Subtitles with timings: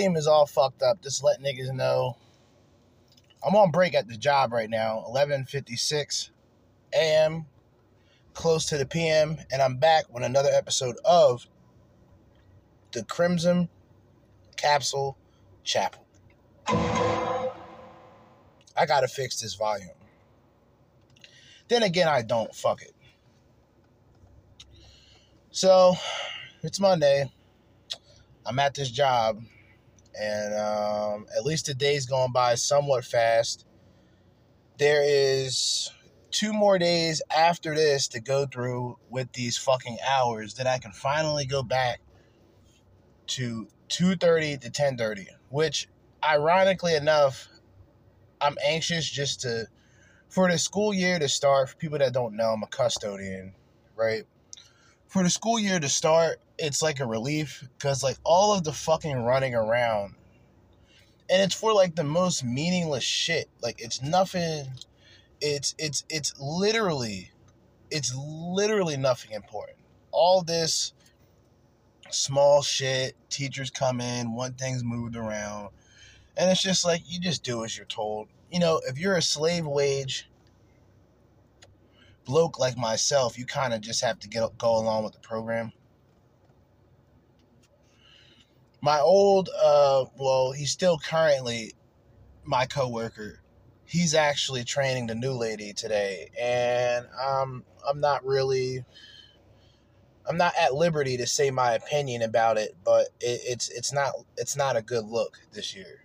[0.00, 1.02] Volume is all fucked up.
[1.02, 2.16] Just let niggas know.
[3.46, 5.04] I'm on break at the job right now.
[5.08, 6.30] 11:56
[6.94, 7.46] a.m.
[8.32, 9.36] Close to the p.m.
[9.52, 11.46] and I'm back with another episode of
[12.92, 13.68] the Crimson
[14.56, 15.18] Capsule
[15.64, 16.06] Chapel.
[16.68, 17.50] I
[18.86, 19.90] gotta fix this volume.
[21.68, 22.54] Then again, I don't.
[22.54, 22.94] Fuck it.
[25.50, 25.94] So,
[26.62, 27.30] it's Monday.
[28.46, 29.42] I'm at this job,
[30.18, 33.66] and um, at least the day's going by somewhat fast.
[34.78, 35.90] There is
[36.30, 40.92] two more days after this to go through with these fucking hours that I can
[40.92, 42.00] finally go back
[43.28, 45.88] to 2:30 to 10:30, which
[46.22, 47.48] ironically enough,
[48.40, 49.66] I'm anxious just to
[50.28, 51.70] for the school year to start.
[51.70, 53.54] For people that don't know, I'm a custodian,
[53.96, 54.24] right?
[55.08, 58.72] For the school year to start, it's like a relief because like all of the
[58.72, 60.14] fucking running around
[61.30, 63.48] and it's for like the most meaningless shit.
[63.62, 64.66] Like it's nothing
[65.40, 67.30] it's it's it's literally
[67.90, 69.78] it's literally nothing important.
[70.12, 70.92] All this
[72.10, 75.70] small shit teachers come in one things moved around
[76.36, 78.28] and it's just like you just do as you're told.
[78.50, 80.28] You know if you're a slave wage
[82.26, 85.72] bloke like myself you kind of just have to get go along with the program
[88.80, 91.74] my old uh well he's still currently
[92.44, 93.40] my coworker.
[93.84, 98.84] He's actually training the new lady today and um i'm not really
[100.28, 104.12] i'm not at liberty to say my opinion about it but it, it's it's not
[104.36, 106.04] it's not a good look this year.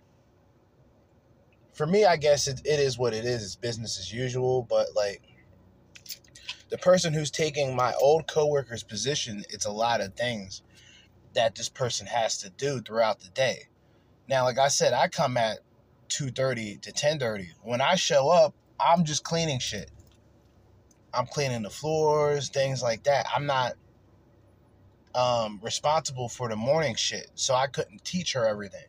[1.72, 3.44] For me i guess it, it is what it is.
[3.44, 5.22] It's business as usual but like
[6.70, 10.62] the person who's taking my old coworker's position it's a lot of things
[11.36, 13.68] that this person has to do throughout the day.
[14.26, 15.58] Now, like I said, I come at
[16.08, 17.52] 2:30 to 10:30.
[17.62, 19.90] When I show up, I'm just cleaning shit.
[21.14, 23.26] I'm cleaning the floors, things like that.
[23.34, 23.74] I'm not
[25.14, 28.86] um, responsible for the morning shit, so I couldn't teach her everything.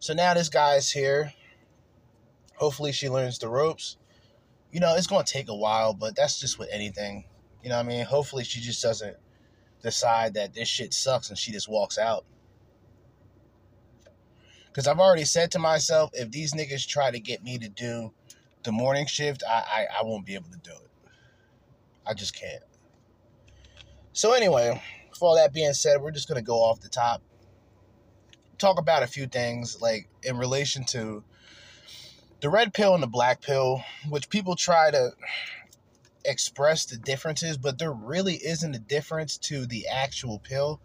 [0.00, 1.32] So now this guy's here.
[2.56, 3.96] Hopefully, she learns the ropes.
[4.72, 7.24] You know, it's to take a while, but that's just with anything.
[7.62, 8.04] You know what I mean?
[8.04, 9.16] Hopefully, she just doesn't
[9.84, 12.24] decide that this shit sucks and she just walks out.
[14.66, 18.12] Because I've already said to myself, if these niggas try to get me to do
[18.64, 20.90] the morning shift, I, I, I won't be able to do it.
[22.06, 22.62] I just can't.
[24.12, 27.22] So, anyway, with all that being said, we're just going to go off the top.
[28.58, 31.22] talk about a few things like in relation to
[32.40, 35.10] the red pill and the black pill, which people try to
[36.24, 40.80] express the differences, but there really isn't a difference to the actual pill.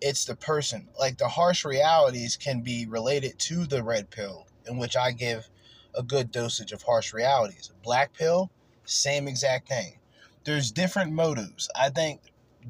[0.00, 0.88] It's the person.
[0.98, 5.48] Like the harsh realities can be related to the red pill, in which I give
[5.94, 7.72] a good dosage of harsh realities.
[7.82, 8.50] Black pill,
[8.84, 9.98] same exact thing.
[10.44, 11.68] There's different motives.
[11.74, 12.20] I think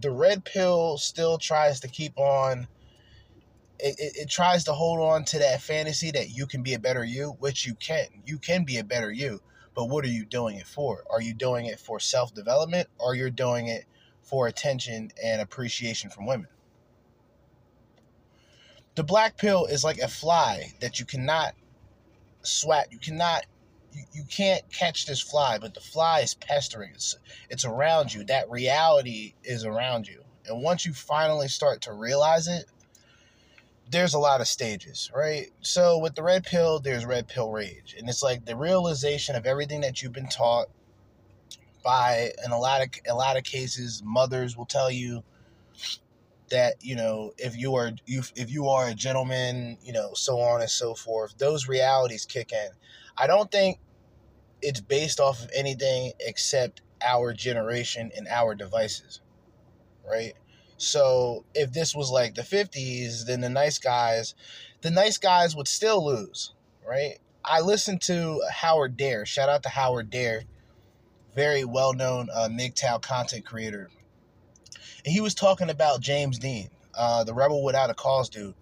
[0.00, 2.68] the red pill still tries to keep on
[3.80, 6.78] it, it, it, tries to hold on to that fantasy that you can be a
[6.78, 8.06] better you, which you can.
[8.26, 9.40] You can be a better you,
[9.78, 11.04] but what are you doing it for?
[11.08, 13.84] Are you doing it for self development or you're doing it
[14.22, 16.48] for attention and appreciation from women?
[18.96, 21.54] The black pill is like a fly that you cannot
[22.42, 22.88] swat.
[22.90, 23.46] You cannot
[23.92, 26.90] you, you can't catch this fly, but the fly is pestering.
[26.92, 27.16] It's
[27.48, 28.25] it's around you.
[28.25, 30.25] That reality is around you.
[30.48, 32.64] And once you finally start to realize it,
[33.90, 35.50] there's a lot of stages, right?
[35.61, 37.94] So with the red pill, there's red pill rage.
[37.99, 40.69] And it's like the realization of everything that you've been taught
[41.82, 45.23] by in a lot of a lot of cases, mothers will tell you
[46.50, 50.38] that, you know, if you are you if you are a gentleman, you know, so
[50.40, 52.69] on and so forth, those realities kick in.
[53.17, 53.79] I don't think
[54.61, 59.20] it's based off of anything except our generation and our devices.
[60.06, 60.35] Right?
[60.78, 64.34] So if this was like the 50s, then the nice guys,
[64.80, 66.54] the nice guys would still lose,
[66.86, 67.19] right?
[67.44, 69.26] I listened to Howard Dare.
[69.26, 70.44] Shout out to Howard Dare,
[71.34, 73.90] very well known uh, MGTOW content creator.
[75.04, 78.54] And he was talking about James Dean, uh, the Rebel Without a Cause dude,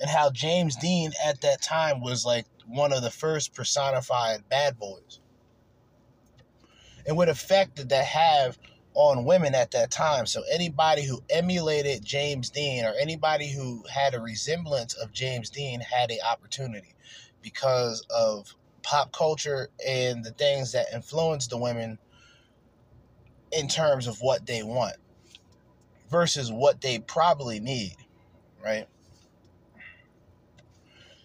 [0.00, 4.78] and how James Dean at that time was like one of the first personified bad
[4.78, 5.20] boys.
[7.04, 8.58] And what effect did that have
[8.98, 10.26] on women at that time.
[10.26, 15.78] So anybody who emulated James Dean or anybody who had a resemblance of James Dean
[15.78, 16.96] had an opportunity
[17.40, 18.52] because of
[18.82, 21.96] pop culture and the things that influence the women
[23.52, 24.96] in terms of what they want
[26.10, 27.94] versus what they probably need,
[28.64, 28.88] right?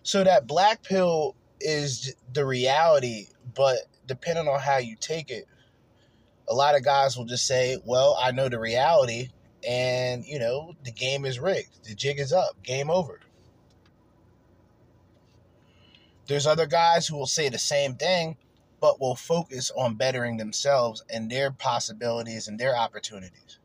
[0.04, 5.48] So that black pill is the reality, but depending on how you take it,
[6.48, 9.30] a lot of guys will just say, well, I know the reality
[9.68, 11.86] and, you know, the game is rigged.
[11.86, 12.62] The jig is up.
[12.64, 13.20] Game over.
[16.28, 18.38] There's other guys who will say the same thing,
[18.80, 23.60] but will focus on bettering themselves and their possibilities and their opportunities.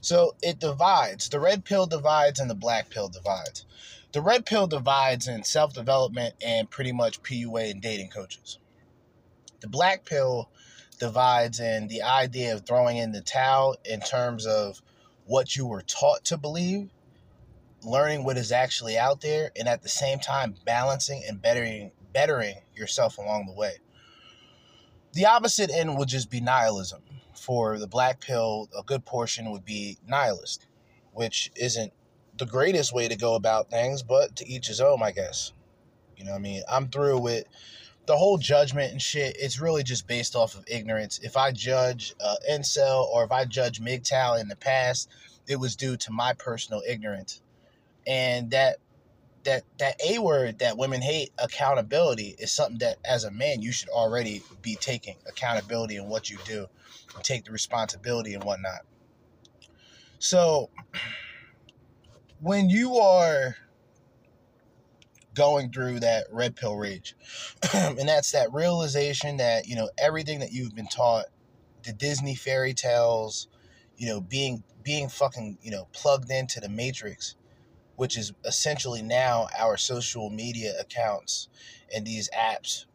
[0.00, 1.28] So it divides.
[1.28, 3.66] The red pill divides and the black pill divides.
[4.12, 8.58] The red pill divides in self development and pretty much PUA and dating coaches.
[9.60, 10.48] The black pill
[11.00, 14.80] divides in the idea of throwing in the towel in terms of
[15.24, 16.90] what you were taught to believe,
[17.82, 22.56] learning what is actually out there, and at the same time balancing and bettering bettering
[22.74, 23.74] yourself along the way.
[25.12, 27.02] The opposite end would just be nihilism.
[27.34, 30.66] For the black pill, a good portion would be nihilist,
[31.12, 31.92] which isn't
[32.36, 35.52] the greatest way to go about things, but to each his own, I guess.
[36.16, 36.62] You know what I mean?
[36.70, 37.44] I'm through with
[38.10, 41.20] the whole judgment and shit, it's really just based off of ignorance.
[41.20, 45.08] If I judge uh, incel or if I judge MGTOW in the past,
[45.46, 47.40] it was due to my personal ignorance.
[48.08, 48.78] And that
[49.44, 53.70] that that A word that women hate, accountability, is something that as a man you
[53.70, 56.66] should already be taking accountability in what you do
[57.14, 58.80] and take the responsibility and whatnot.
[60.18, 60.70] So
[62.40, 63.54] when you are
[65.34, 67.14] going through that red pill rage.
[67.74, 71.26] and that's that realization that, you know, everything that you've been taught,
[71.82, 73.48] the Disney fairy tales,
[73.96, 77.36] you know, being being fucking, you know, plugged into the matrix,
[77.96, 81.48] which is essentially now our social media accounts
[81.94, 82.86] and these apps.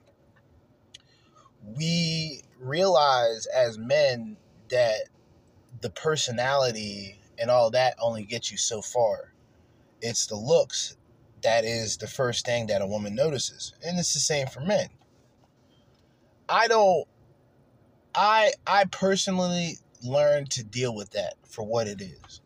[1.64, 4.38] We realize as men
[4.70, 5.10] that
[5.82, 9.34] the personality and all that only gets you so far.
[10.02, 10.96] It's the looks
[11.46, 13.74] that is the first thing that a woman notices.
[13.86, 14.90] And it's the same for men.
[16.50, 17.08] I don't
[18.14, 22.42] I I personally learned to deal with that for what it is.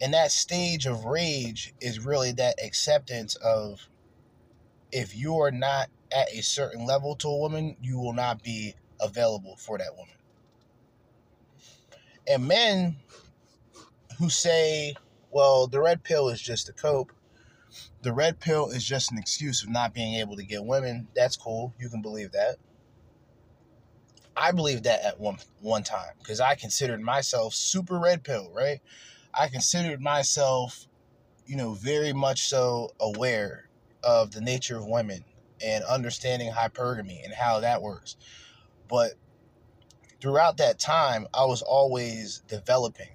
[0.00, 3.88] And that stage of rage is really that acceptance of
[4.92, 8.74] if you are not at a certain level to a woman, you will not be
[9.00, 10.14] available for that woman.
[12.28, 12.96] And men
[14.18, 14.94] who say,
[15.30, 17.12] well, the red pill is just a cope,
[18.06, 21.08] the red pill is just an excuse of not being able to get women.
[21.16, 21.74] That's cool.
[21.76, 22.56] You can believe that.
[24.36, 28.80] I believed that at one one time because I considered myself super red pill, right?
[29.34, 30.86] I considered myself
[31.46, 33.68] you know, very much so aware
[34.04, 35.24] of the nature of women
[35.64, 38.16] and understanding hypergamy and how that works.
[38.88, 39.12] But
[40.20, 43.08] throughout that time, I was always developing.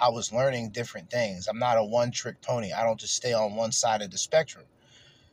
[0.00, 1.46] I was learning different things.
[1.46, 2.72] I'm not a one trick pony.
[2.72, 4.64] I don't just stay on one side of the spectrum.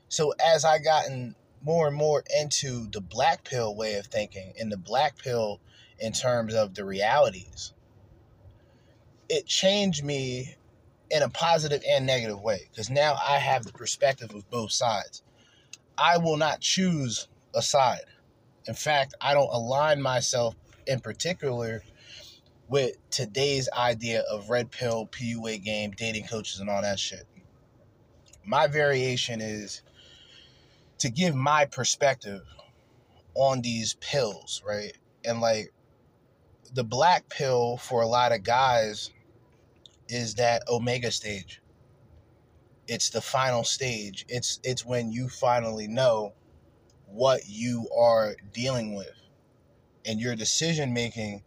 [0.09, 4.71] So as I gotten more and more into the black pill way of thinking and
[4.71, 5.61] the black pill
[5.99, 7.73] in terms of the realities,
[9.29, 10.55] it changed me
[11.09, 15.23] in a positive and negative way because now I have the perspective of both sides.
[15.97, 18.05] I will not choose a side.
[18.67, 20.55] In fact, I don't align myself
[20.85, 21.83] in particular
[22.69, 27.25] with today's idea of red pill, PUA game, dating coaches, and all that shit.
[28.45, 29.81] My variation is
[30.99, 32.41] to give my perspective
[33.35, 34.93] on these pills, right?
[35.23, 35.71] And like
[36.73, 39.11] the black pill for a lot of guys
[40.09, 41.61] is that omega stage.
[42.87, 44.25] It's the final stage.
[44.29, 46.33] It's it's when you finally know
[47.05, 49.11] what you are dealing with.
[50.05, 51.43] And your decision making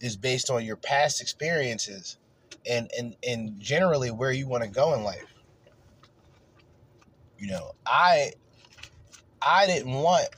[0.00, 2.16] is based on your past experiences
[2.68, 5.34] and and and generally where you want to go in life.
[7.38, 8.32] You know, I
[9.40, 10.28] I didn't want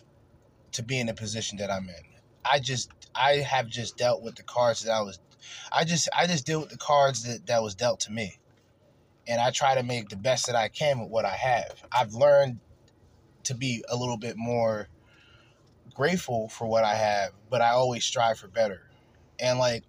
[0.72, 2.04] to be in the position that I'm in.
[2.44, 5.18] I just I have just dealt with the cards that I was
[5.72, 8.38] I just I just deal with the cards that, that was dealt to me.
[9.26, 11.84] And I try to make the best that I can with what I have.
[11.92, 12.58] I've learned
[13.44, 14.88] to be a little bit more
[15.94, 18.91] grateful for what I have, but I always strive for better.
[19.38, 19.84] And like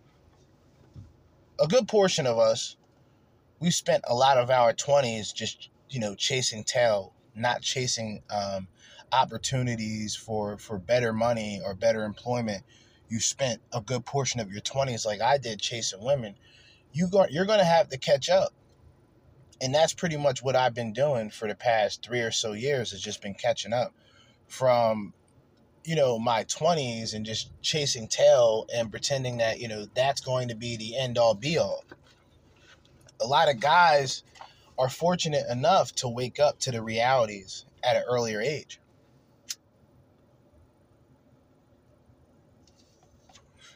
[1.59, 2.77] a good portion of us,
[3.59, 8.67] we spent a lot of our 20s just, you know, chasing tail, not chasing um,
[9.11, 12.63] opportunities for for better money or better employment
[13.13, 16.33] you spent a good portion of your 20s like I did chasing women,
[16.93, 18.51] you go, you're going to have to catch up.
[19.61, 22.89] And that's pretty much what I've been doing for the past 3 or so years
[22.89, 23.93] has just been catching up
[24.47, 25.13] from
[25.83, 30.47] you know my 20s and just chasing tail and pretending that you know that's going
[30.47, 31.83] to be the end all be all.
[33.21, 34.23] A lot of guys
[34.77, 38.79] are fortunate enough to wake up to the realities at an earlier age.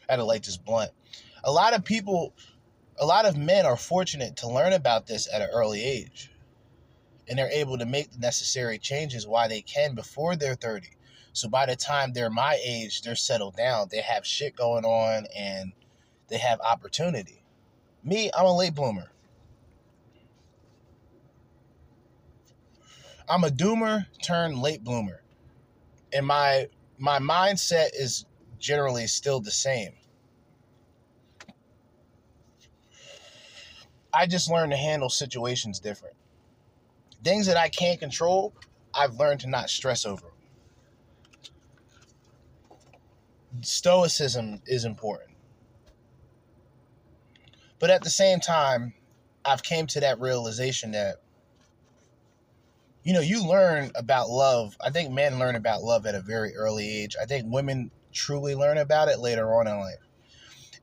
[0.08, 0.90] I had to light this blunt.
[1.44, 2.34] A lot of people,
[2.98, 6.32] a lot of men are fortunate to learn about this at an early age.
[7.28, 10.88] And they're able to make the necessary changes while they can before they're 30.
[11.38, 13.88] So by the time they're my age, they're settled down.
[13.90, 15.72] They have shit going on and
[16.28, 17.44] they have opportunity.
[18.02, 19.12] Me, I'm a late bloomer.
[23.28, 25.22] I'm a doomer turned late bloomer.
[26.12, 26.68] And my
[26.98, 28.24] my mindset is
[28.58, 29.92] generally still the same.
[34.12, 36.16] I just learned to handle situations different.
[37.22, 38.54] Things that I can't control,
[38.92, 40.26] I've learned to not stress over.
[43.62, 45.30] Stoicism is important.
[47.78, 48.94] But at the same time,
[49.44, 51.16] I've came to that realization that
[53.08, 54.76] you know, you learn about love.
[54.84, 57.16] I think men learn about love at a very early age.
[57.18, 60.06] I think women truly learn about it later on in life.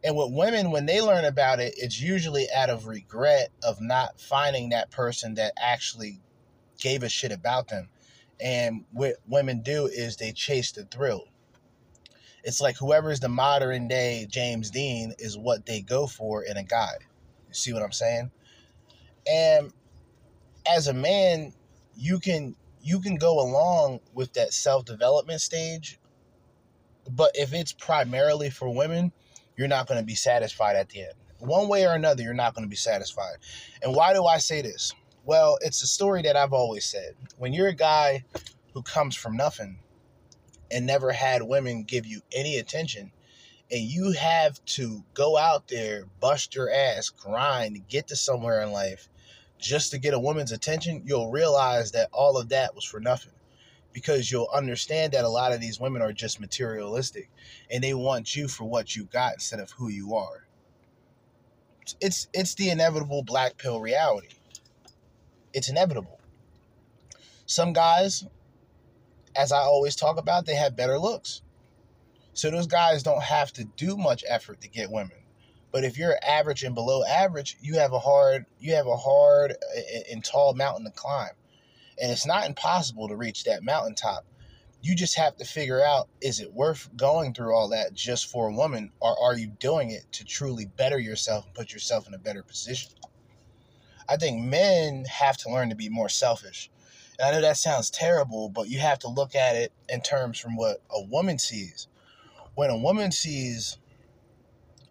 [0.03, 4.19] And with women, when they learn about it, it's usually out of regret of not
[4.19, 6.19] finding that person that actually
[6.79, 7.89] gave a shit about them.
[8.39, 11.25] And what women do is they chase the thrill.
[12.45, 16.57] It's like whoever is the modern day James Dean is what they go for in
[16.57, 16.93] a guy.
[17.47, 18.29] You see what I'm saying?
[19.29, 19.73] And
[20.71, 21.53] as a man,
[21.95, 25.99] you can you can go along with that self-development stage,
[27.09, 29.11] but if it's primarily for women,
[29.57, 31.13] you're not going to be satisfied at the end.
[31.39, 33.37] One way or another, you're not going to be satisfied.
[33.81, 34.93] And why do I say this?
[35.23, 37.15] Well, it's a story that I've always said.
[37.39, 38.23] When you're a guy
[38.75, 39.79] who comes from nothing
[40.71, 43.11] and never had women give you any attention,
[43.71, 48.71] and you have to go out there, bust your ass, grind, get to somewhere in
[48.71, 49.09] life
[49.59, 53.31] just to get a woman's attention, you'll realize that all of that was for nothing
[53.93, 57.29] because you'll understand that a lot of these women are just materialistic
[57.71, 60.45] and they want you for what you got instead of who you are.
[62.01, 64.29] It's it's the inevitable black pill reality.
[65.53, 66.19] It's inevitable.
[67.45, 68.25] Some guys,
[69.35, 71.41] as I always talk about, they have better looks.
[72.33, 75.17] So those guys don't have to do much effort to get women.
[75.71, 79.55] But if you're average and below average, you have a hard you have a hard
[80.11, 81.31] and tall mountain to climb.
[82.01, 84.25] And it's not impossible to reach that mountaintop.
[84.81, 88.49] You just have to figure out is it worth going through all that just for
[88.49, 92.13] a woman, or are you doing it to truly better yourself and put yourself in
[92.13, 92.91] a better position?
[94.07, 96.69] I think men have to learn to be more selfish.
[97.23, 100.55] I know that sounds terrible, but you have to look at it in terms from
[100.55, 101.87] what a woman sees.
[102.55, 103.77] When a woman sees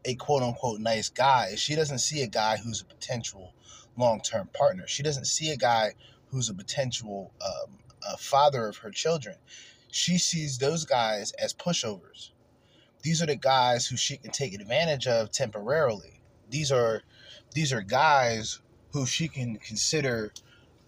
[0.05, 3.53] a quote unquote nice guy, she doesn't see a guy who's a potential
[3.97, 4.87] long term partner.
[4.87, 5.95] She doesn't see a guy
[6.31, 9.37] who's a potential um, a father of her children.
[9.91, 12.31] She sees those guys as pushovers.
[13.03, 16.21] These are the guys who she can take advantage of temporarily.
[16.51, 17.03] These are
[17.55, 18.61] these are guys
[18.93, 20.33] who she can consider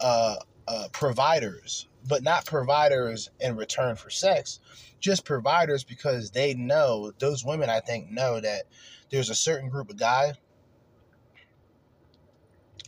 [0.00, 0.36] uh,
[0.68, 4.60] uh, providers, but not providers in return for sex,
[5.00, 7.70] just providers because they know those women.
[7.70, 8.64] I think know that
[9.10, 10.34] there's a certain group of guys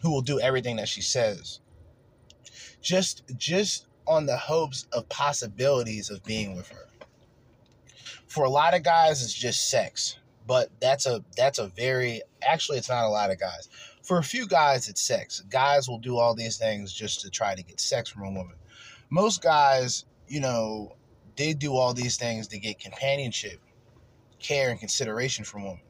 [0.02, 1.60] who will do everything that she says.
[2.80, 6.88] Just just on the hopes of possibilities of being with her.
[8.26, 12.78] For a lot of guys it's just sex, but that's a that's a very actually
[12.78, 13.68] it's not a lot of guys.
[14.08, 15.42] For a few guys it's sex.
[15.50, 18.56] Guys will do all these things just to try to get sex from a woman.
[19.10, 20.96] Most guys, you know,
[21.36, 23.60] they do all these things to get companionship,
[24.38, 25.80] care and consideration from women.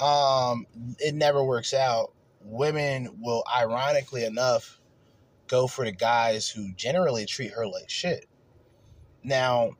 [0.00, 0.66] Um
[0.98, 2.12] it never works out.
[2.40, 4.80] Women will ironically enough
[5.46, 8.26] go for the guys who generally treat her like shit.
[9.22, 9.74] Now,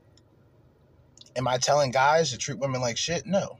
[1.34, 3.26] am I telling guys to treat women like shit?
[3.26, 3.58] No.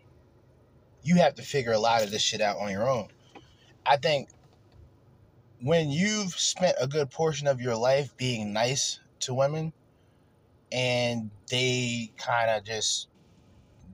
[1.03, 3.09] You have to figure a lot of this shit out on your own.
[3.87, 4.29] I think
[5.61, 9.73] when you've spent a good portion of your life being nice to women
[10.73, 13.09] and they kind of just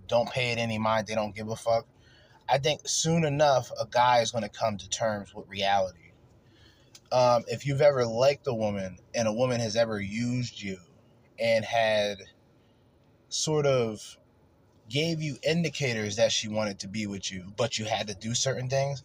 [0.09, 1.87] don't pay it any mind, they don't give a fuck.
[2.49, 6.01] I think soon enough a guy is going to come to terms with reality
[7.13, 10.79] um, if you've ever liked a woman and a woman has ever used you
[11.39, 12.19] and had
[13.29, 14.17] sort of
[14.89, 18.35] gave you indicators that she wanted to be with you, but you had to do
[18.35, 19.03] certain things,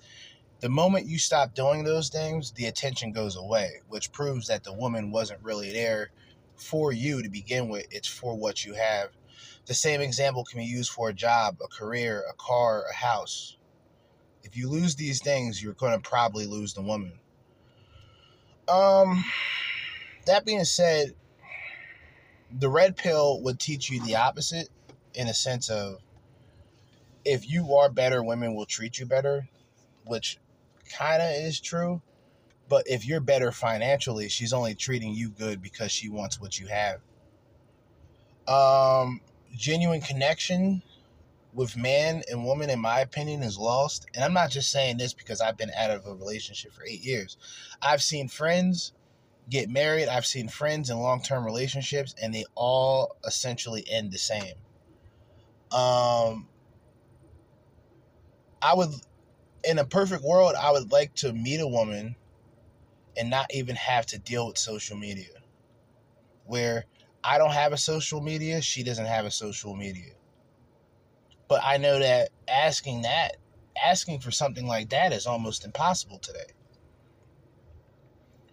[0.66, 4.74] the moment you stop doing those things, the attention goes away, which proves that the
[4.74, 6.10] woman wasn't really there
[6.56, 7.86] for you to begin with.
[7.92, 9.10] It's for what you have.
[9.68, 13.58] The same example can be used for a job, a career, a car, a house.
[14.44, 17.14] If you lose these things, you're going to probably lose the woman.
[18.68, 19.24] Um,
[20.26, 21.14] that being said,
[22.52, 24.70] the red pill would teach you the opposite
[25.14, 26.00] in a sense of
[27.24, 29.48] if you are better, women will treat you better,
[30.06, 30.40] which
[30.90, 32.02] kind of is true.
[32.68, 36.68] But if you're better financially, she's only treating you good because she wants what you
[36.68, 37.00] have.
[38.48, 39.22] Um,
[39.56, 40.82] genuine connection
[41.54, 44.08] with man and woman, in my opinion, is lost.
[44.14, 47.02] And I'm not just saying this because I've been out of a relationship for eight
[47.02, 47.38] years.
[47.82, 48.94] I've seen friends
[49.50, 54.18] get married, I've seen friends in long term relationships, and they all essentially end the
[54.18, 54.56] same.
[55.72, 56.48] Um,
[58.62, 58.90] I would,
[59.68, 62.16] in a perfect world, I would like to meet a woman
[63.18, 65.30] and not even have to deal with social media.
[66.46, 66.86] Where
[67.24, 70.14] I don't have a social media, she doesn't have a social media
[71.48, 73.38] but I know that asking that,
[73.84, 76.54] asking for something like that is almost impossible today.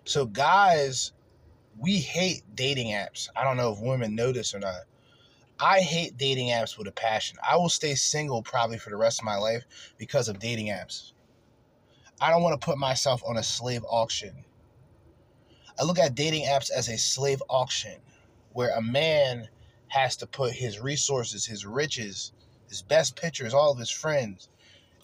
[0.05, 1.13] So, guys,
[1.79, 3.29] we hate dating apps.
[3.37, 4.83] I don't know if women know this or not.
[5.59, 7.39] I hate dating apps with a passion.
[7.49, 9.65] I will stay single probably for the rest of my life
[9.99, 11.13] because of dating apps.
[12.21, 14.45] I don't want to put myself on a slave auction.
[15.79, 18.01] I look at dating apps as a slave auction
[18.53, 19.49] where a man
[19.89, 22.33] has to put his resources, his riches,
[22.69, 24.49] his best pictures, all of his friends.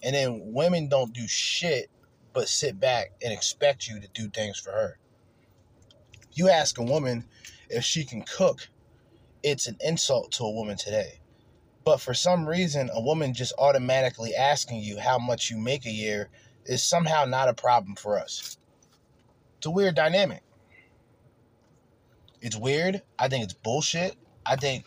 [0.03, 1.89] And then women don't do shit
[2.33, 4.97] but sit back and expect you to do things for her.
[6.33, 7.25] You ask a woman
[7.69, 8.69] if she can cook,
[9.43, 11.19] it's an insult to a woman today.
[11.85, 15.91] But for some reason, a woman just automatically asking you how much you make a
[15.91, 16.29] year
[16.65, 18.57] is somehow not a problem for us.
[19.57, 20.41] It's a weird dynamic.
[22.41, 23.01] It's weird.
[23.17, 24.15] I think it's bullshit.
[24.45, 24.85] I think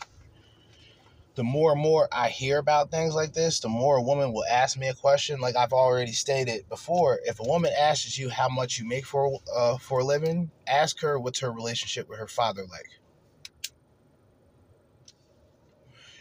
[1.34, 4.44] the more and more I hear about things like this, the more a woman will
[4.50, 5.40] ask me a question.
[5.40, 9.40] Like I've already stated before, if a woman asks you how much you make for
[9.54, 12.88] uh, for a living, ask her what's her relationship with her father like.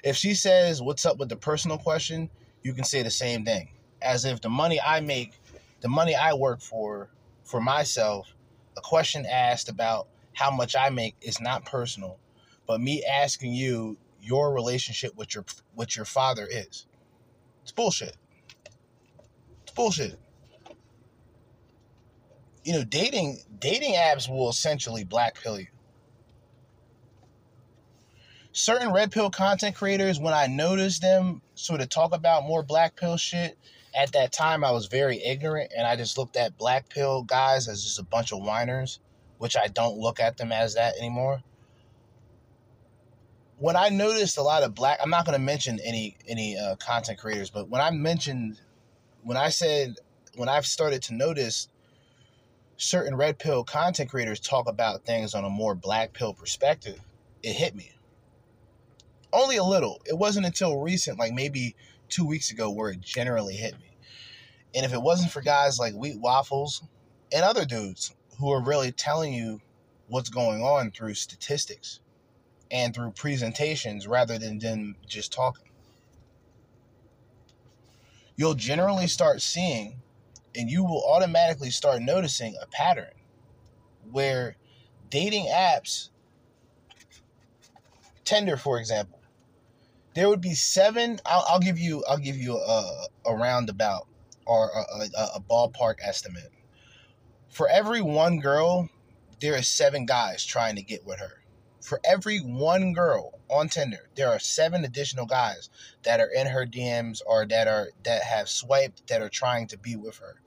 [0.03, 2.29] If she says what's up with the personal question,
[2.63, 3.69] you can say the same thing.
[4.01, 5.33] As if the money I make,
[5.81, 7.09] the money I work for,
[7.43, 8.33] for myself,
[8.77, 12.17] a question asked about how much I make is not personal,
[12.67, 16.85] but me asking you your relationship with your with your father is.
[17.63, 18.15] It's bullshit.
[19.63, 20.19] It's bullshit.
[22.63, 25.67] You know, dating dating apps will essentially black pill you.
[28.53, 32.97] Certain red pill content creators, when I noticed them sort of talk about more black
[32.97, 33.57] pill shit,
[33.95, 37.67] at that time I was very ignorant and I just looked at black pill guys
[37.67, 38.99] as just a bunch of whiners,
[39.37, 41.41] which I don't look at them as that anymore.
[43.57, 46.75] When I noticed a lot of black, I'm not going to mention any any uh,
[46.77, 48.59] content creators, but when I mentioned,
[49.23, 49.95] when I said,
[50.35, 51.67] when I've started to notice
[52.77, 56.99] certain red pill content creators talk about things on a more black pill perspective,
[57.43, 57.91] it hit me.
[59.33, 60.01] Only a little.
[60.05, 61.75] It wasn't until recent, like maybe
[62.09, 63.97] two weeks ago where it generally hit me.
[64.75, 66.83] And if it wasn't for guys like Wheat Waffles
[67.31, 69.61] and other dudes who are really telling you
[70.07, 71.99] what's going on through statistics
[72.69, 75.69] and through presentations rather than them just talking,
[78.35, 80.01] you'll generally start seeing
[80.55, 83.13] and you will automatically start noticing a pattern
[84.11, 84.55] where
[85.09, 86.09] dating apps,
[88.25, 89.20] Tinder, for example,
[90.13, 91.19] there would be seven.
[91.25, 92.03] I'll, I'll give you.
[92.07, 94.07] I'll give you a, a roundabout
[94.45, 96.51] or a, a, a ballpark estimate.
[97.49, 98.89] For every one girl,
[99.39, 101.41] there are seven guys trying to get with her.
[101.81, 105.69] For every one girl on Tinder, there are seven additional guys
[106.03, 109.77] that are in her DMs or that are that have swiped that are trying to
[109.77, 110.41] be with her.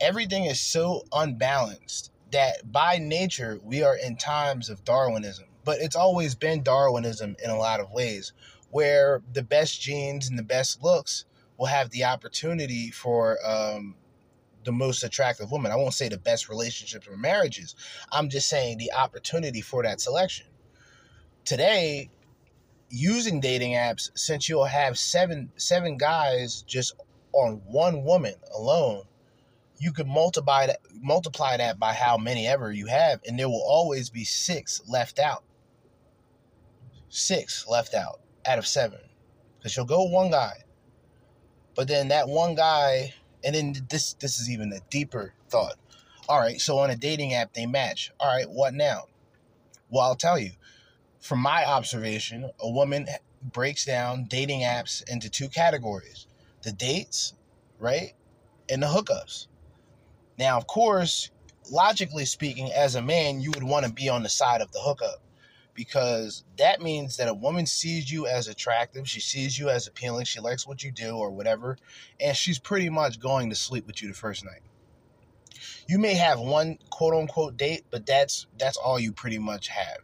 [0.00, 5.46] Everything is so unbalanced that by nature we are in times of Darwinism.
[5.64, 8.32] But it's always been Darwinism in a lot of ways
[8.76, 11.24] where the best genes and the best looks
[11.56, 13.94] will have the opportunity for um,
[14.64, 15.72] the most attractive woman.
[15.72, 17.74] I won't say the best relationships or marriages.
[18.12, 20.48] I'm just saying the opportunity for that selection.
[21.46, 22.10] Today,
[22.90, 26.92] using dating apps, since you'll have seven seven guys just
[27.32, 29.04] on one woman alone,
[29.78, 33.64] you could multiply that multiply that by how many ever you have, and there will
[33.66, 35.44] always be six left out.
[37.08, 39.00] Six left out out of seven.
[39.58, 40.64] Because you'll go one guy.
[41.74, 45.76] But then that one guy, and then this this is even a deeper thought.
[46.28, 48.12] All right, so on a dating app they match.
[48.18, 49.04] All right, what now?
[49.90, 50.52] Well, I'll tell you.
[51.20, 53.06] From my observation, a woman
[53.52, 56.26] breaks down dating apps into two categories.
[56.62, 57.34] The dates,
[57.78, 58.12] right?
[58.68, 59.46] And the hookups.
[60.38, 61.30] Now, of course,
[61.70, 64.80] logically speaking, as a man, you would want to be on the side of the
[64.80, 65.20] hookup
[65.76, 70.24] because that means that a woman sees you as attractive, she sees you as appealing,
[70.24, 71.76] she likes what you do or whatever,
[72.18, 74.62] and she's pretty much going to sleep with you the first night.
[75.86, 79.98] You may have one quote unquote date, but that's that's all you pretty much have.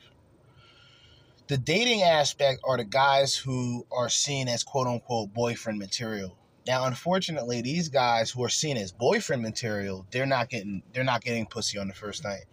[1.49, 6.37] The dating aspect are the guys who are seen as quote unquote boyfriend material.
[6.67, 11.23] Now, unfortunately, these guys who are seen as boyfriend material, they're not getting they're not
[11.23, 12.45] getting pussy on the first night.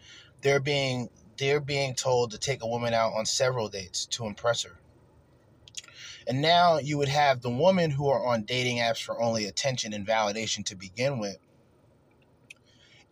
[0.42, 4.64] They're being they're being told to take a woman out on several dates to impress
[4.64, 4.78] her.
[6.28, 9.94] And now you would have the women who are on dating apps for only attention
[9.94, 11.38] and validation to begin with.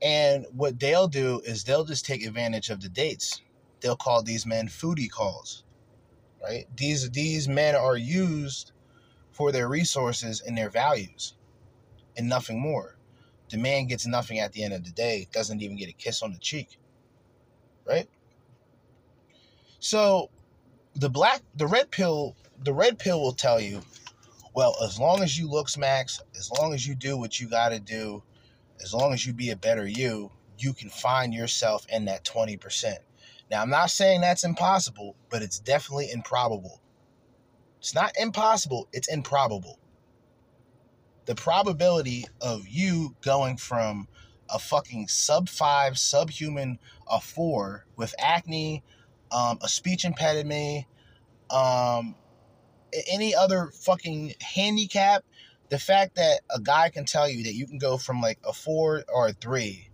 [0.02, 3.42] And what they'll do is they'll just take advantage of the dates.
[3.82, 5.64] They'll call these men foodie calls.
[6.44, 6.66] Right?
[6.76, 8.72] These these men are used
[9.32, 11.36] for their resources and their values
[12.16, 12.98] and nothing more.
[13.50, 16.22] The man gets nothing at the end of the day, doesn't even get a kiss
[16.22, 16.78] on the cheek.
[17.88, 18.08] Right?
[19.80, 20.30] So
[20.96, 23.82] the black the red pill the red pill will tell you,
[24.54, 28.24] well, as long as you looksmax, as long as you do what you gotta do,
[28.84, 32.96] as long as you be a better you, you can find yourself in that 20%.
[33.52, 36.82] Now I'm not saying that's impossible, but it's definitely improbable.
[37.80, 39.80] It's not impossible, it's improbable.
[41.26, 44.08] The probability of you going from
[44.50, 48.84] a fucking sub five, subhuman, a four with acne,
[49.32, 50.86] um, a speech impediment,
[51.50, 52.16] um,
[53.12, 55.24] any other fucking handicap,
[55.70, 58.54] the fact that a guy can tell you that you can go from like a
[58.54, 59.90] four or a three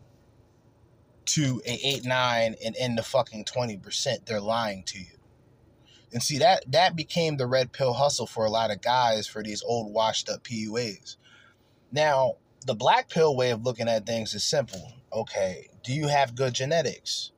[1.25, 5.05] to a eight nine and end the fucking twenty percent, they're lying to you.
[6.11, 9.41] And see that that became the red pill hustle for a lot of guys for
[9.41, 11.17] these old washed up PUAs.
[11.91, 14.93] Now, the black pill way of looking at things is simple.
[15.11, 17.32] Okay, do you have good genetics?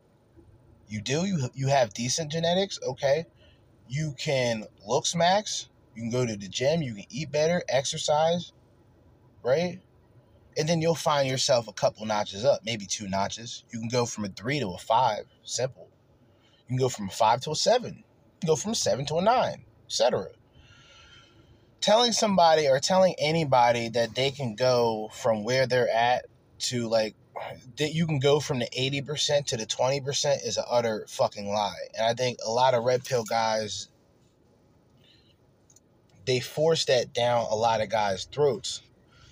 [0.88, 1.26] You do.
[1.26, 2.80] You you have decent genetics.
[2.86, 3.26] Okay.
[3.88, 5.67] You can looksmax.
[5.95, 6.82] You can go to the gym.
[6.82, 8.52] You can eat better, exercise,
[9.43, 9.80] right?
[10.58, 13.63] And then you'll find yourself a couple notches up, maybe two notches.
[13.71, 15.26] You can go from a three to a five.
[15.43, 15.89] Simple.
[16.67, 18.04] You can go from a five to a seven.
[18.41, 20.28] You go from a seven to a nine, etc.
[21.82, 26.26] Telling somebody or telling anybody that they can go from where they're at
[26.60, 27.15] to like
[27.78, 31.88] that you can go from the 80% to the 20% is an utter fucking lie.
[31.98, 33.89] And I think a lot of red pill guys
[36.26, 38.82] they force that down a lot of guys' throats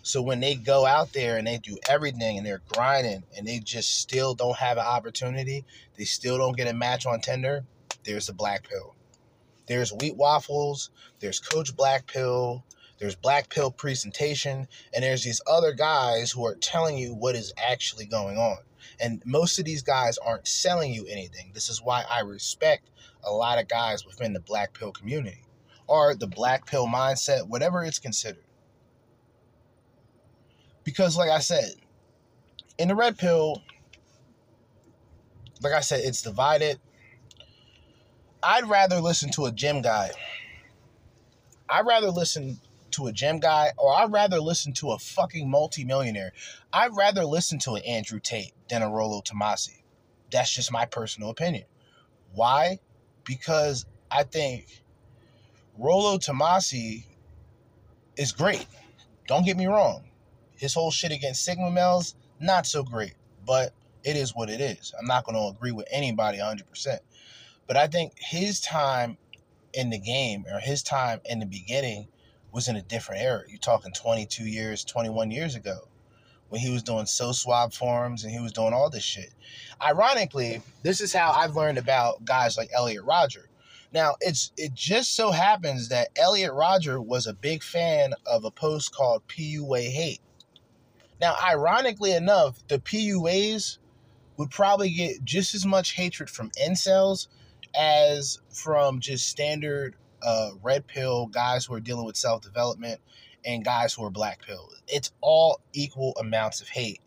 [0.03, 3.59] So when they go out there and they do everything and they're grinding and they
[3.59, 5.65] just still don't have an opportunity,
[5.97, 7.65] they still don't get a match on Tinder,
[8.05, 8.95] there's the black pill.
[9.67, 12.65] There's wheat waffles, there's Coach Black Pill,
[13.03, 17.53] there's Black Pill presentation, and there's these other guys who are telling you what is
[17.57, 18.59] actually going on.
[18.97, 21.51] And most of these guys aren't selling you anything.
[21.53, 25.43] This is why I respect a lot of guys within the black pill community
[25.85, 28.45] or the black pill mindset, whatever it's considered.
[30.85, 31.73] Because, like I said,
[32.77, 33.61] in the red pill,
[35.61, 36.79] like I said, it's divided.
[38.41, 40.11] I'd rather listen to a gym guy.
[41.67, 42.61] I'd rather listen
[42.93, 46.33] to a gym guy, or I'd rather listen to a fucking multimillionaire.
[46.71, 49.83] I'd rather listen to an Andrew Tate than a Rollo Tomassi.
[50.31, 51.65] That's just my personal opinion.
[52.33, 52.79] Why?
[53.23, 54.83] Because I think
[55.77, 57.05] Rollo Tomassi
[58.17, 58.65] is great.
[59.27, 60.09] Don't get me wrong.
[60.55, 63.13] His whole shit against Sigma males, not so great.
[63.45, 64.93] But it is what it is.
[64.99, 66.99] I'm not going to agree with anybody 100%.
[67.67, 69.17] But I think his time
[69.73, 72.07] in the game or his time in the beginning
[72.53, 73.41] was in a different era.
[73.49, 75.87] You're talking 22 years, 21 years ago
[76.49, 79.33] when he was doing SoSuave forums and he was doing all this shit.
[79.81, 83.49] Ironically, this is how I've learned about guys like Elliot Rodger.
[83.91, 88.51] Now, it's it just so happens that Elliot Rodger was a big fan of a
[88.51, 90.21] post called PUA Hate.
[91.19, 93.79] Now, ironically enough, the PUAs
[94.37, 97.27] would probably get just as much hatred from incels
[97.75, 102.99] as from just standard uh, red pill guys who are dealing with self development
[103.45, 104.69] and guys who are black pill.
[104.87, 107.01] It's all equal amounts of hate.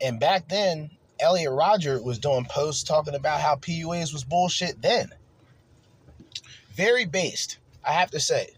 [0.00, 5.10] And back then, Elliot Rodger was doing posts talking about how PUAs was bullshit then.
[6.74, 8.54] Very based, I have to say.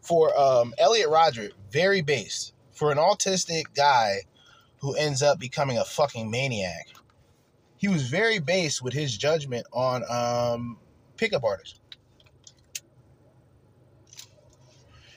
[0.00, 2.52] For um, Elliot Rodger, very based.
[2.72, 4.22] For an autistic guy
[4.78, 6.88] who ends up becoming a fucking maniac,
[7.76, 10.78] he was very based with his judgment on um,
[11.16, 11.79] pickup artists.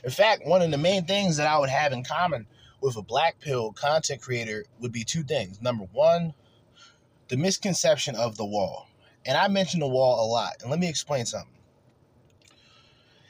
[0.04, 2.48] In fact, one of the main things that I would have in common
[2.82, 5.62] with a black pill content creator would be two things.
[5.62, 6.34] Number one,
[7.30, 8.88] the misconception of the wall.
[9.26, 10.56] And I mention the wall a lot.
[10.62, 11.50] And let me explain something.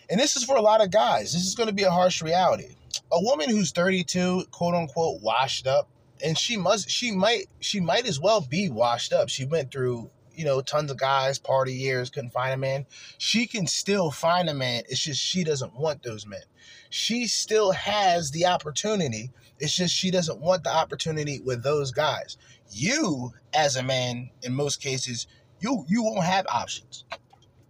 [0.10, 1.34] And this is for a lot of guys.
[1.34, 2.76] This is going to be a harsh reality.
[3.12, 5.88] A woman who's 32, quote unquote, washed up,
[6.24, 9.30] and she must she might she might as well be washed up.
[9.30, 12.86] She went through you know, tons of guys, party years, couldn't find a man.
[13.18, 14.84] She can still find a man.
[14.90, 16.42] It's just she doesn't want those men.
[16.90, 19.32] She still has the opportunity.
[19.60, 22.38] It's just she doesn't want the opportunity with those guys.
[22.72, 25.28] You, as a man, in most cases,
[25.60, 27.06] you you won't have options.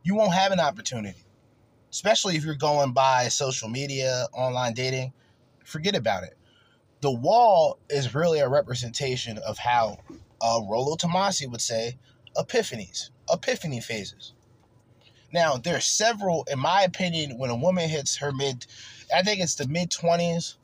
[0.03, 1.25] You won't have an opportunity.
[1.91, 5.13] Especially if you're going by social media, online dating.
[5.63, 6.35] Forget about it.
[7.01, 9.99] The wall is really a representation of how
[10.41, 11.97] uh, Rollo Tomassi would say
[12.37, 14.33] epiphanies, epiphany phases.
[15.31, 18.65] Now, there are several, in my opinion, when a woman hits her mid,
[19.13, 20.55] I think it's the mid 20s,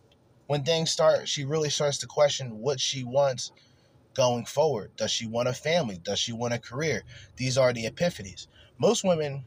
[0.48, 3.52] when things start, she really starts to question what she wants
[4.16, 4.92] going forward.
[4.96, 6.00] Does she want a family?
[6.04, 7.04] Does she want a career?
[7.36, 8.48] These are the epiphanies.
[8.80, 9.46] Most women,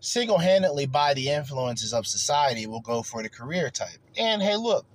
[0.00, 3.98] single handedly by the influences of society, will go for the career type.
[4.16, 4.86] And hey, look,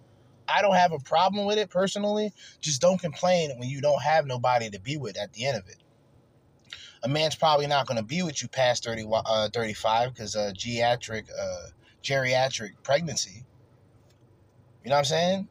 [0.47, 2.33] I don't have a problem with it personally.
[2.61, 5.67] Just don't complain when you don't have nobody to be with at the end of
[5.67, 5.77] it.
[7.03, 10.51] A man's probably not going to be with you past 30, uh, 35 because uh,
[10.55, 11.67] geriatric, uh,
[12.01, 13.43] geriatric pregnancy.
[14.83, 15.47] You know what I'm saying?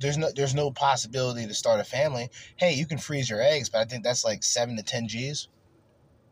[0.00, 2.30] There's no there's no possibility to start a family.
[2.56, 5.48] Hey, you can freeze your eggs, but I think that's like seven to ten G's.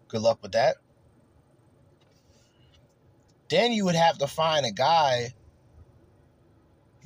[0.08, 0.76] Good luck with that.
[3.48, 5.34] Then you would have to find a guy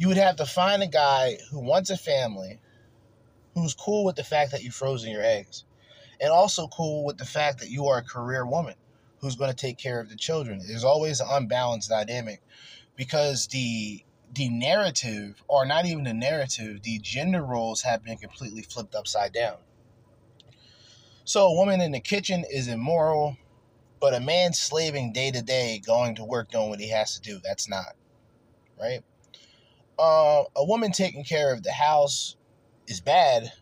[0.00, 2.58] you would have to find a guy who wants a family,
[3.54, 5.64] who's cool with the fact that you've frozen your eggs,
[6.22, 8.74] and also cool with the fact that you are a career woman
[9.18, 10.58] who's going to take care of the children.
[10.66, 12.40] There's always an unbalanced dynamic
[12.96, 18.62] because the the narrative, or not even the narrative, the gender roles have been completely
[18.62, 19.58] flipped upside down.
[21.24, 23.36] So a woman in the kitchen is immoral,
[24.00, 27.20] but a man slaving day to day, going to work, doing what he has to
[27.20, 27.96] do, that's not.
[28.80, 29.02] Right?
[30.00, 32.36] Uh, a woman taking care of the house
[32.86, 33.52] is bad,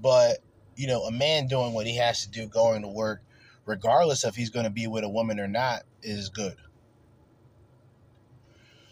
[0.00, 0.38] but
[0.76, 3.20] you know, a man doing what he has to do, going to work,
[3.66, 6.56] regardless if he's going to be with a woman or not, is good.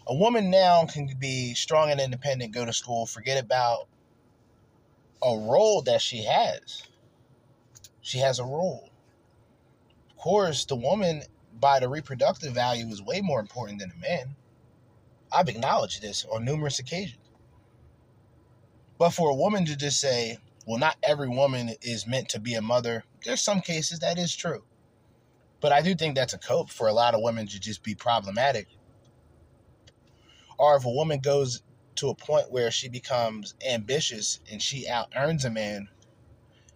[0.07, 3.87] A woman now can be strong and independent, go to school, forget about
[5.23, 6.83] a role that she has.
[8.01, 8.89] She has a role.
[10.11, 11.23] Of course, the woman,
[11.59, 14.35] by the reproductive value, is way more important than a man.
[15.31, 17.19] I've acknowledged this on numerous occasions.
[18.97, 22.55] But for a woman to just say, well, not every woman is meant to be
[22.55, 24.63] a mother, there's some cases that is true.
[25.61, 27.95] But I do think that's a cope for a lot of women to just be
[27.95, 28.67] problematic.
[30.57, 31.61] Or if a woman goes
[31.95, 35.89] to a point where she becomes ambitious and she out earns a man,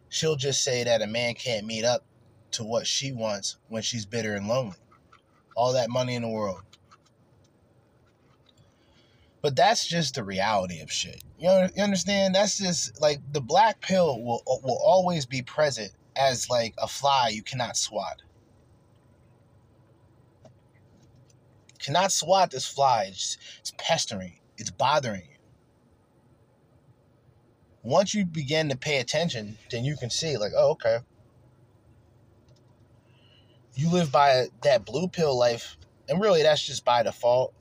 [0.10, 2.06] she'll just say that a man can't meet up
[2.52, 4.78] to what she wants when she's bitter and lonely.
[5.56, 6.62] All that money in the world.
[9.44, 11.22] But that's just the reality of shit.
[11.38, 12.34] You, know, you understand?
[12.34, 16.88] That's just like the black pill will uh, will always be present as like a
[16.88, 18.24] fly you cannot swat.
[21.84, 23.08] cannot swat this fly.
[23.10, 24.40] It's, it's pestering.
[24.58, 25.38] It's bothering you.
[27.84, 31.00] Once you begin to pay attention, then you can see like, oh, okay.
[33.76, 35.76] You live by that blue pill life,
[36.08, 37.54] and really that's just by default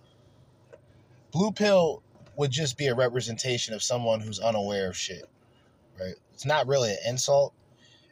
[1.33, 2.03] Blue pill
[2.37, 5.25] would just be a representation of someone who's unaware of shit,
[5.99, 6.15] right?
[6.33, 7.55] It's not really an insult.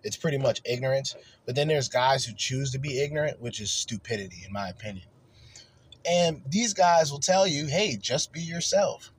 [0.02, 1.14] It's pretty much ignorance.
[1.44, 5.06] But then there's guys who choose to be ignorant, which is stupidity, in my opinion.
[6.06, 9.12] And these guys will tell you, hey, just be yourself.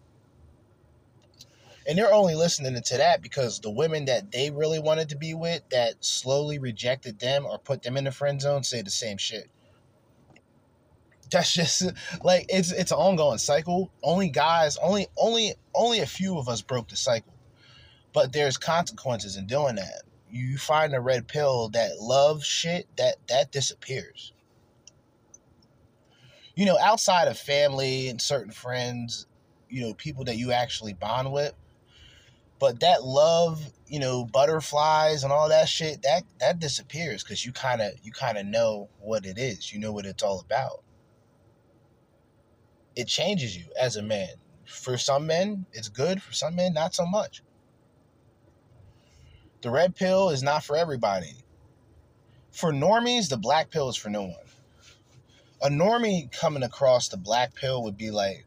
[1.88, 5.34] And they're only listening to that because the women that they really wanted to be
[5.36, 9.18] with that slowly rejected them or put them in the friend zone say the same
[9.18, 9.50] shit
[11.32, 11.92] that's just
[12.24, 13.92] like it's it's an ongoing cycle.
[14.04, 17.34] Only guys, only only only a few of us broke the cycle.
[18.14, 20.04] But there's consequences in doing that.
[20.30, 24.34] You find a red pill that love shit, that that disappears.
[26.56, 29.26] You know, outside of family and certain friends,
[29.70, 31.54] you know, people that you actually bond with.
[32.60, 37.54] But that love, you know, butterflies and all that shit, that that disappears because you
[37.54, 39.74] kind of you kind of know what it is.
[39.74, 40.84] You know what it's all about
[42.96, 44.30] it changes you as a man.
[44.66, 46.22] For some men, it's good.
[46.22, 47.42] For some men, not so much.
[49.62, 51.44] The red pill is not for everybody.
[52.52, 54.36] For normies, the black pill is for no one.
[55.62, 58.46] A normie coming across the black pill would be like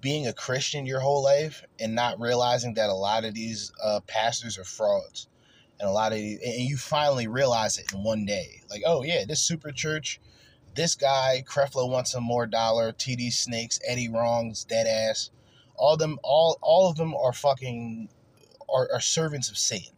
[0.00, 4.00] being a Christian your whole life and not realizing that a lot of these uh,
[4.06, 5.28] pastors are frauds.
[5.78, 8.62] And a lot of and you finally realize it in one day.
[8.68, 10.20] Like, oh yeah, this super church
[10.80, 15.30] this guy, Creflo wants some more dollar, TD Snakes, Eddie Wrongs, dead ass.
[15.76, 18.08] All them all all of them are fucking
[18.66, 19.92] are, are servants of Satan.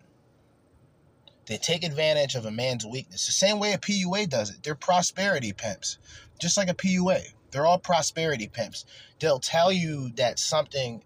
[1.47, 3.27] They take advantage of a man's weakness.
[3.27, 4.65] The same way a PUA does it.
[4.65, 5.99] They're prosperity pimps.
[6.41, 7.33] Just like a PUA.
[7.53, 8.85] They're all prosperity pimps.
[9.21, 11.05] They'll tell you that something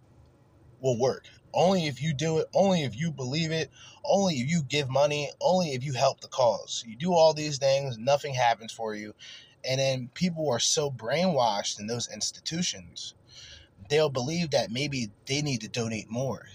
[0.81, 1.25] will work.
[1.53, 3.71] Only if you do it, only if you believe it,
[4.05, 6.83] only if you give money, only if you help the cause.
[6.87, 9.15] You do all these things, nothing happens for you.
[9.69, 13.15] And then people are so brainwashed in those institutions,
[13.89, 16.47] they'll believe that maybe they need to donate more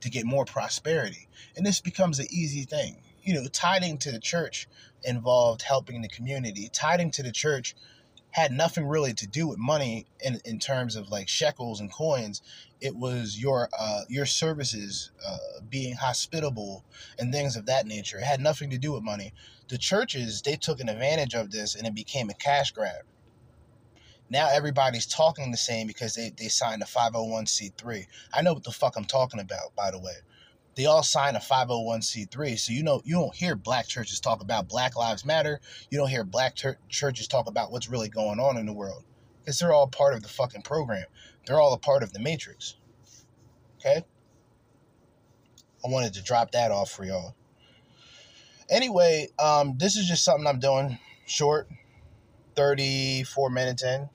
[0.00, 1.28] to get more prosperity.
[1.56, 2.96] And this becomes an easy thing.
[3.22, 4.68] You know, tithing to the church
[5.04, 6.70] involved helping the community.
[6.72, 7.74] Tithing to the church
[8.32, 12.42] had nothing really to do with money in, in terms of like shekels and coins.
[12.80, 16.84] It was your uh, your services, uh, being hospitable
[17.18, 18.18] and things of that nature.
[18.18, 19.32] It had nothing to do with money.
[19.68, 23.04] The churches they took an advantage of this and it became a cash grab.
[24.28, 28.06] Now everybody's talking the same because they, they signed a 501c3.
[28.32, 30.14] I know what the fuck I'm talking about, by the way
[30.80, 34.66] they all sign a 501c3 so you know you don't hear black churches talk about
[34.66, 35.60] black lives matter.
[35.90, 39.04] You don't hear black ter- churches talk about what's really going on in the world
[39.40, 41.04] because they're all part of the fucking program.
[41.44, 42.76] They're all a part of the matrix.
[43.78, 44.02] Okay?
[45.84, 47.34] I wanted to drop that off for y'all.
[48.70, 50.98] Anyway um this is just something i'm doing.
[51.26, 51.68] Short
[52.56, 54.08] 34 minutes in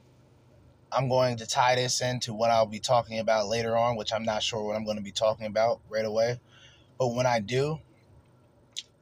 [0.91, 4.23] I'm going to tie this into what I'll be talking about later on, which I'm
[4.23, 6.39] not sure what I'm going to be talking about right away.
[6.97, 7.79] But when I do,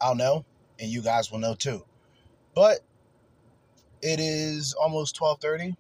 [0.02, 0.46] I'll know,
[0.80, 1.84] and you guys will know too.
[2.56, 2.80] But
[4.02, 5.76] it is almost 12:30.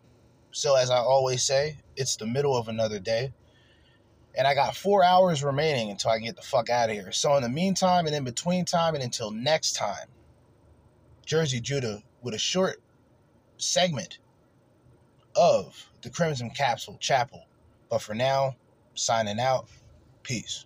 [0.51, 3.33] So as I always say, it's the middle of another day.
[4.35, 7.11] And I got four hours remaining until I get the fuck out of here.
[7.11, 10.07] So in the meantime and in between time and until next time,
[11.25, 12.81] Jerzee Judah with a short
[13.57, 14.19] segment
[15.35, 17.45] of the Crimson Capsule Chapel.
[17.89, 18.55] But for now,
[18.95, 19.67] signing out.
[20.23, 20.65] Peace.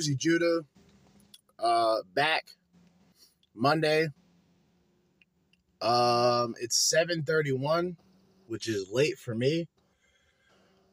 [0.00, 0.62] Jerzee Judah,
[1.58, 2.44] uh, back
[3.54, 4.08] Monday.
[5.82, 7.96] Um, it's seven thirty one,
[8.46, 9.68] which is late for me,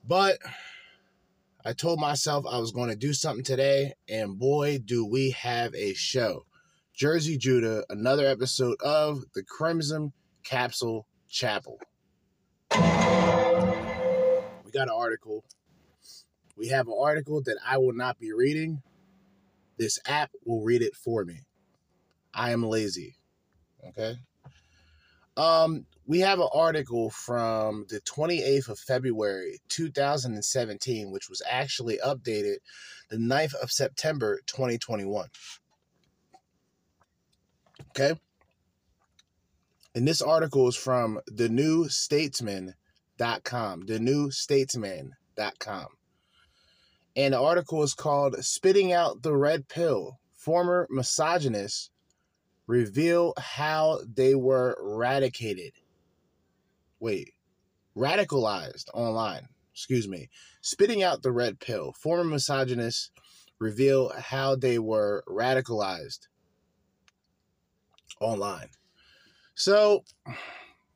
[0.05, 0.39] but
[1.63, 5.73] I told myself I was going to do something today, and boy, do we have
[5.75, 6.45] a show.
[6.97, 10.11] Jerzee Judah, another episode of the Crimson
[10.43, 11.79] Capsule Chapel.
[12.71, 12.77] We
[14.71, 15.45] got an article.
[16.55, 18.81] We have an article that I will not be reading.
[19.77, 21.41] This app will read it for me.
[22.33, 23.15] I am lazy.
[23.87, 24.17] Okay.
[25.35, 32.57] Um, we have an article from the 28th of February 2017, which was actually updated
[33.09, 35.27] the 9th of September 2021.
[37.89, 38.13] Okay.
[39.93, 43.85] And this article is from the newstatesman.com.
[43.85, 45.87] The newstatesman.com.
[47.17, 50.19] And the article is called Spitting Out the Red Pill.
[50.35, 51.89] Former misogynists
[52.67, 55.73] reveal how they were eradicated.
[56.99, 57.33] Wait,
[57.97, 59.47] radicalized online.
[59.73, 60.29] Excuse me.
[60.61, 61.93] Spitting out the red pill.
[61.93, 63.11] Former misogynists
[63.59, 66.27] reveal how they were radicalized
[68.19, 68.69] online.
[69.55, 70.03] So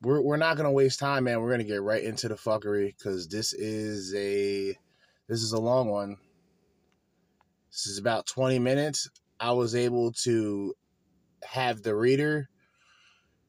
[0.02, 1.40] we're we're not gonna waste time, man.
[1.40, 4.76] We're gonna get right into the fuckery because this is a
[5.32, 6.18] this is a long one.
[7.70, 9.08] This is about 20 minutes.
[9.40, 10.74] I was able to
[11.42, 12.50] have the reader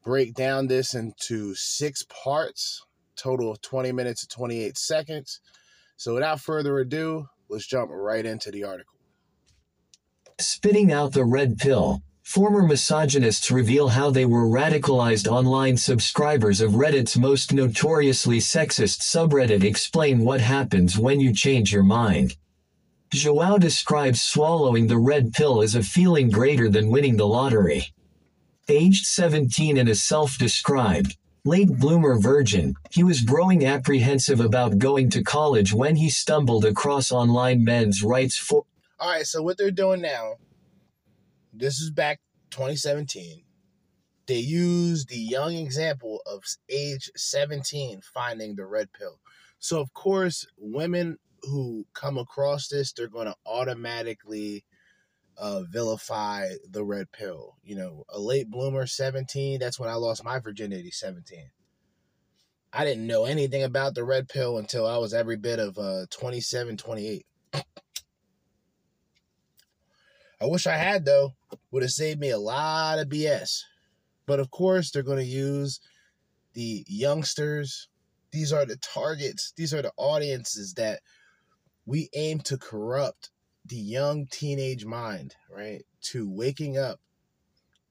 [0.02, 2.86] break down this into six parts,
[3.18, 5.42] total of 20 minutes and 28 seconds.
[5.98, 8.96] So without further ado, let's jump right into the article.
[10.40, 12.02] Spitting out the red pill.
[12.24, 19.64] Former misogynists reveal how they were radicalized online subscribers of Reddit's most notoriously sexist subreddit
[19.64, 22.38] explain what happens when you change your mind.
[23.12, 27.94] Joao describes swallowing the red pill as a feeling greater than winning the lottery.
[28.70, 35.24] Aged 17 and a self-described, late bloomer virgin, he was growing apprehensive about going to
[35.24, 38.64] college when he stumbled across online men's rights for
[39.00, 40.38] All right, so what they're doing now,
[41.54, 43.44] this is back 2017.
[44.26, 49.20] They use the young example of age 17 finding the red pill.
[49.60, 54.66] So, of course, women who come across this, they're going to automatically
[55.38, 57.58] uh, vilify the red pill.
[57.64, 61.50] You know, a late bloomer, 17, that's when I lost my virginity, 17.
[62.72, 66.06] I didn't know anything about the red pill until I was every bit of uh,
[66.10, 67.26] 27, 28.
[70.44, 71.34] I wish I had, though.
[71.72, 73.62] Would have saved me a lot of BS.
[74.26, 75.80] But of course, they're going to use
[76.54, 77.88] the youngsters.
[78.32, 81.00] These are the targets, these are the audiences that
[81.86, 83.30] we aim to corrupt
[83.66, 85.84] the young teenage mind, right?
[86.12, 87.00] To waking up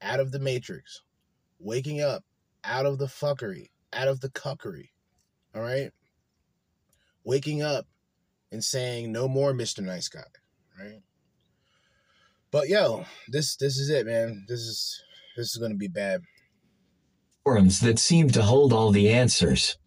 [0.03, 1.03] out of the matrix,
[1.59, 2.23] waking up
[2.65, 4.91] out of the fuckery, out of the cuckery,
[5.55, 5.91] all right?
[7.25, 7.87] Waking up
[8.51, 9.83] and saying no more Mr.
[9.83, 10.21] Nice Guy,
[10.79, 11.01] right?
[12.53, 14.45] But yo, this this is it, man.
[14.47, 15.03] This is
[15.37, 16.21] this is gonna be bad.
[17.45, 19.79] forums that seemed to hold all the answers.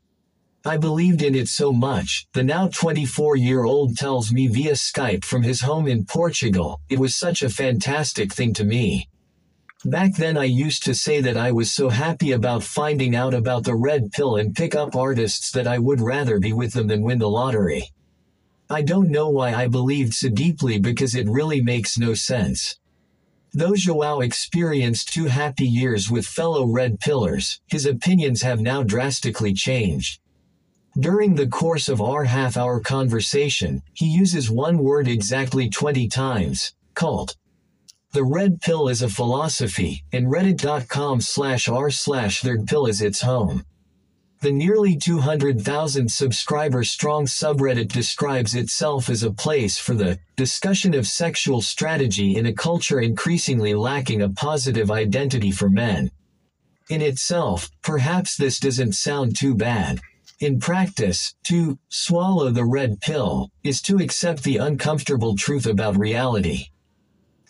[0.66, 5.24] I believed in it so much, the now 24 year old tells me via Skype
[5.24, 9.07] from his home in Portugal, it was such a fantastic thing to me.
[9.86, 13.63] Back then, I used to say that I was so happy about finding out about
[13.63, 17.03] the red pill and pick up artists that I would rather be with them than
[17.03, 17.91] win the lottery.
[18.70, 22.80] I don't know why I believed so deeply because it really makes no sense.
[23.53, 29.53] Though Joao experienced two happy years with fellow red pillars, his opinions have now drastically
[29.53, 30.20] changed.
[30.99, 36.74] During the course of our half hour conversation, he uses one word exactly 20 times
[36.95, 37.38] cult.
[38.13, 43.66] The red pill is a philosophy, and reddit.com slash r slash TheRedPill is its home.
[44.42, 51.08] The nearly 200,000 subscriber strong subreddit describes itself as a place for the discussion of
[51.08, 56.12] sexual strategy in a culture increasingly lacking a positive identity for men.
[56.90, 60.02] In itself, perhaps this doesn't sound too bad.
[60.40, 66.66] In practice, to swallow the red pill is to accept the uncomfortable truth about reality.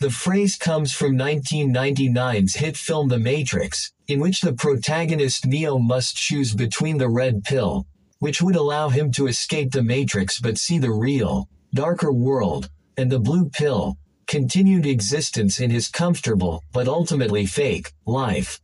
[0.06, 6.16] The phrase comes from 1999's hit film The Matrix, in which the protagonist Neo must
[6.16, 7.88] choose between the red pill,
[8.20, 13.12] which would allow him to escape the Matrix but see the real, darker world, and
[13.12, 13.98] the blue pill,
[14.28, 18.62] continued existence in his comfortable, but ultimately fake, life.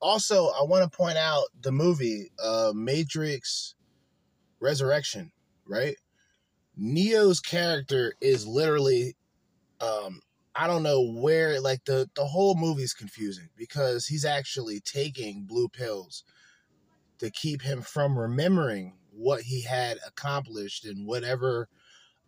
[0.00, 3.74] Also, I want to point out the movie uh, Matrix
[4.60, 5.32] Resurrection,
[5.66, 5.96] right?
[6.76, 9.16] Neo's character is literally
[9.80, 10.20] um
[10.60, 15.68] I don't know where like the the whole movie's confusing because he's actually taking blue
[15.68, 16.24] pills
[17.20, 21.68] to keep him from remembering what he had accomplished in whatever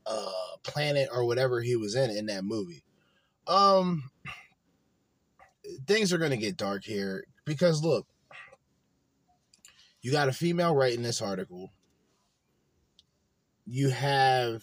[0.07, 0.31] uh
[0.63, 2.85] planet or whatever he was in in that movie.
[3.49, 4.11] Um
[5.89, 8.07] things are going to get dark here because look,
[10.03, 11.73] you got a female writing this article.
[13.67, 14.63] You have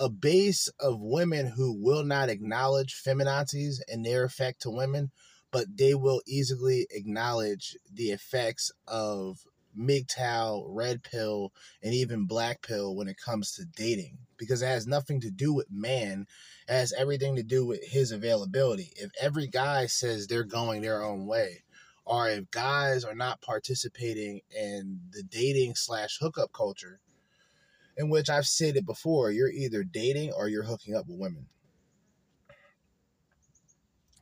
[0.00, 5.10] a base of women who will not acknowledge feminazis and their effect to women,
[5.52, 9.40] but they will easily acknowledge the effects of
[9.78, 14.86] MGTOW, red pill, and even black pill when it comes to dating because it has
[14.86, 16.26] nothing to do with man.
[16.66, 18.92] It has everything to do with his availability.
[18.96, 21.62] If every guy says they're going their own way,
[22.06, 27.00] or if guys are not participating in the dating slash hookup culture,
[28.00, 31.46] in which I've said it before, you're either dating or you're hooking up with women.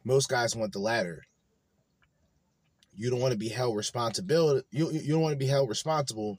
[0.05, 1.22] Most guys want the latter.
[2.93, 4.66] You don't want to be held responsibility.
[4.72, 6.39] You you don't want to be held responsible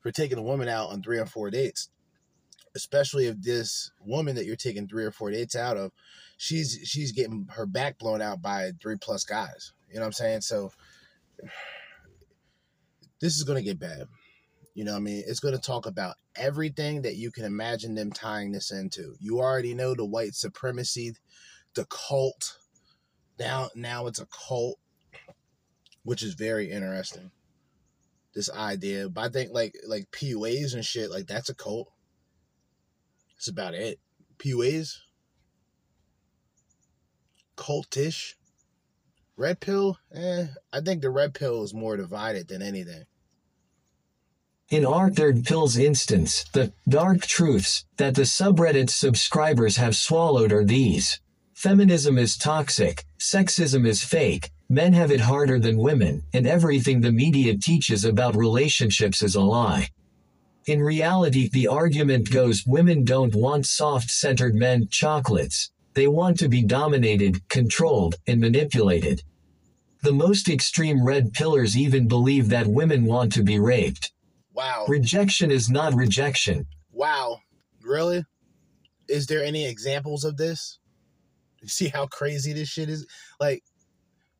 [0.00, 1.88] for taking a woman out on three or four dates,
[2.76, 5.90] especially if this woman that you're taking three or four dates out of,
[6.36, 9.72] she's she's getting her back blown out by three plus guys.
[9.88, 10.42] You know what I'm saying?
[10.42, 10.70] So
[13.20, 14.06] this is gonna get bad.
[14.74, 15.22] You know what I mean?
[15.26, 19.14] It's going to talk about everything that you can imagine them tying this into.
[19.20, 21.14] You already know the white supremacy,
[21.74, 22.56] the cult.
[23.38, 24.78] Now, now it's a cult,
[26.04, 27.30] which is very interesting.
[28.34, 31.92] This idea, but I think like like PUAs and shit, like that's a cult.
[33.36, 34.00] That's about it.
[34.38, 35.00] PUAs,
[37.56, 38.34] cultish.
[39.36, 40.46] Red pill, eh?
[40.72, 43.04] I think the red pill is more divided than anything.
[44.72, 51.20] In r/TheRedPill's instance, the dark truths that the subreddit's subscribers have swallowed are these.
[51.52, 57.12] Feminism is toxic, sexism is fake, men have it harder than women, and everything the
[57.12, 59.90] media teaches about relationships is a lie.
[60.64, 65.70] In reality, the argument goes women don't want soft centered men chocolates.
[65.92, 69.22] They want to be dominated, controlled, and manipulated.
[70.02, 74.10] The most extreme red pillars even believe that women want to be raped.
[74.54, 74.84] Wow.
[74.88, 76.66] Rejection is not rejection.
[76.90, 77.38] Wow.
[77.82, 78.24] Really?
[79.08, 80.78] Is there any examples of this?
[81.60, 83.06] You see how crazy this shit is?
[83.40, 83.62] Like,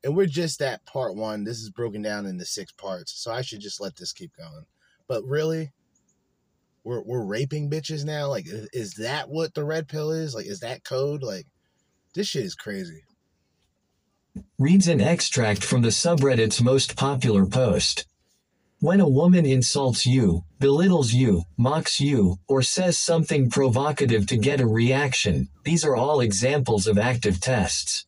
[0.05, 1.45] and we're just at part one.
[1.45, 3.13] This is broken down into six parts.
[3.23, 4.67] So I should just let this keep going.
[5.09, 5.71] But really?
[6.85, 8.29] We're, we're raping bitches now?
[8.29, 10.35] Like, is that what the red pill is?
[10.35, 11.23] Like, is that code?
[11.23, 11.47] Like,
[12.15, 13.05] this shit is crazy.
[14.59, 18.07] Reads an extract from the subreddit's most popular post.
[18.83, 24.61] When a woman insults you, belittles you, mocks you, or says something provocative to get
[24.61, 28.07] a reaction, these are all examples of active tests.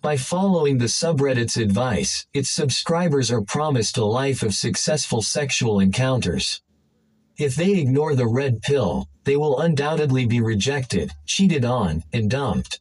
[0.00, 6.62] By following the subreddit's advice, its subscribers are promised a life of successful sexual encounters.
[7.36, 12.80] If they ignore the red pill, they will undoubtedly be rejected, cheated on, and dumped.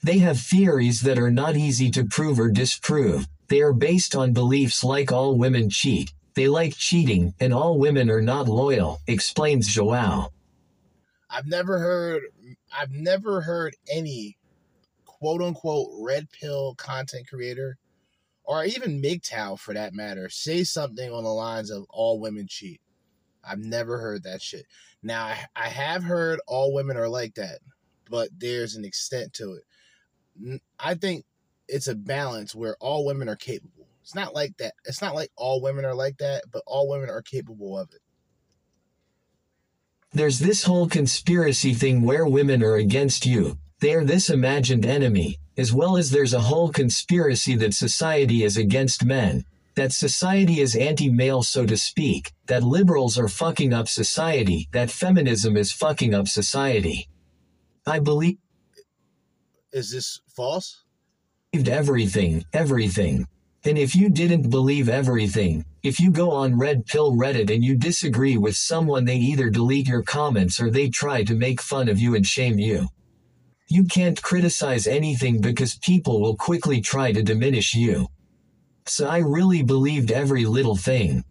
[0.00, 3.26] They have theories that are not easy to prove or disprove.
[3.48, 8.10] They are based on beliefs like all women cheat, they like cheating, and all women
[8.10, 10.30] are not loyal, explains Joao.
[11.28, 12.22] I've never heard
[12.78, 14.36] I've never heard any
[15.04, 17.78] quote unquote red pill content creator
[18.44, 22.80] or even MGTOW for that matter say something on the lines of all women cheat.
[23.42, 24.66] I've never heard that shit.
[25.02, 27.58] Now I, I have heard all women are like that,
[28.08, 30.60] but there's an extent to it.
[30.78, 31.24] I think
[31.68, 33.75] it's a balance where all women are capable
[34.06, 34.74] it's not like that.
[34.84, 37.98] It's not like all women are like that, but all women are capable of it.
[40.12, 43.58] There's this whole conspiracy thing where women are against you.
[43.80, 48.56] They are this imagined enemy, as well as there's a whole conspiracy that society is
[48.56, 49.44] against men.
[49.74, 52.30] That society is anti male, so to speak.
[52.46, 54.68] That liberals are fucking up society.
[54.70, 57.08] That feminism is fucking up society.
[57.84, 58.38] I believe.
[59.72, 60.84] Is this false?
[61.52, 63.26] Everything, everything.
[63.66, 67.76] And if you didn't believe everything, if you go on Red Pill Reddit and you
[67.76, 71.98] disagree with someone, they either delete your comments or they try to make fun of
[71.98, 72.86] you and shame you.
[73.66, 78.06] You can't criticize anything because people will quickly try to diminish you.
[78.86, 81.24] So I really believed every little thing.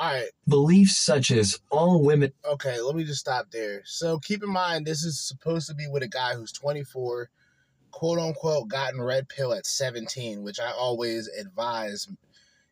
[0.00, 0.30] Alright.
[0.46, 2.32] Beliefs such as all women.
[2.48, 3.82] Okay, let me just stop there.
[3.84, 7.30] So keep in mind, this is supposed to be with a guy who's 24
[7.98, 12.06] quote unquote gotten red pill at 17, which I always advise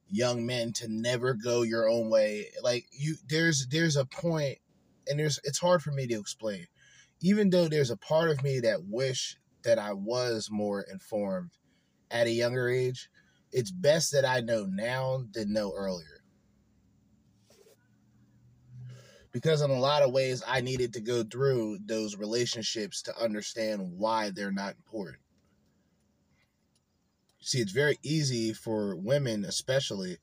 [0.09, 2.53] young men to never go your own way.
[2.63, 4.59] Like you there's there's a point
[5.09, 6.69] and there's it's hard for me to explain.
[7.21, 11.51] Even though there's a part of me that wish that I was more informed
[12.09, 13.11] at a younger age,
[13.51, 16.16] it's best that I know now than know earlier.
[19.37, 23.83] Because in a lot of ways I needed to go through those relationships to understand
[23.99, 25.19] why they're not important.
[27.43, 30.17] See, it's very easy for women, especially,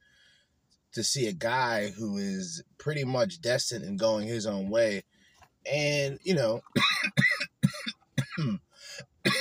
[0.94, 5.04] to see a guy who is pretty much destined and going his own way,
[5.72, 6.62] and you know,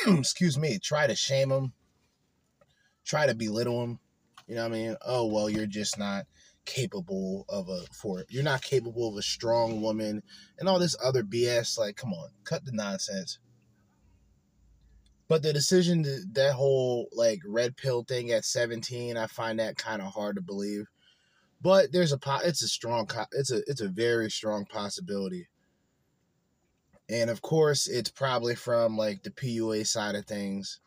[0.06, 1.72] excuse me, try to shame him,
[3.06, 4.00] try to belittle him.
[4.46, 4.96] You know what I mean?
[5.00, 6.26] Oh well, you're just not
[6.64, 10.22] capable of a for you're not capable of a strong woman
[10.58, 11.78] and all this other BS.
[11.78, 13.38] Like, come on, cut the nonsense.
[15.28, 19.78] But the decision to, that whole like red pill thing at 17, I find that
[19.78, 20.86] kind of hard to believe.
[21.60, 25.48] But there's a it's a strong it's a it's a very strong possibility.
[27.08, 30.80] And of course, it's probably from like the PUA side of things.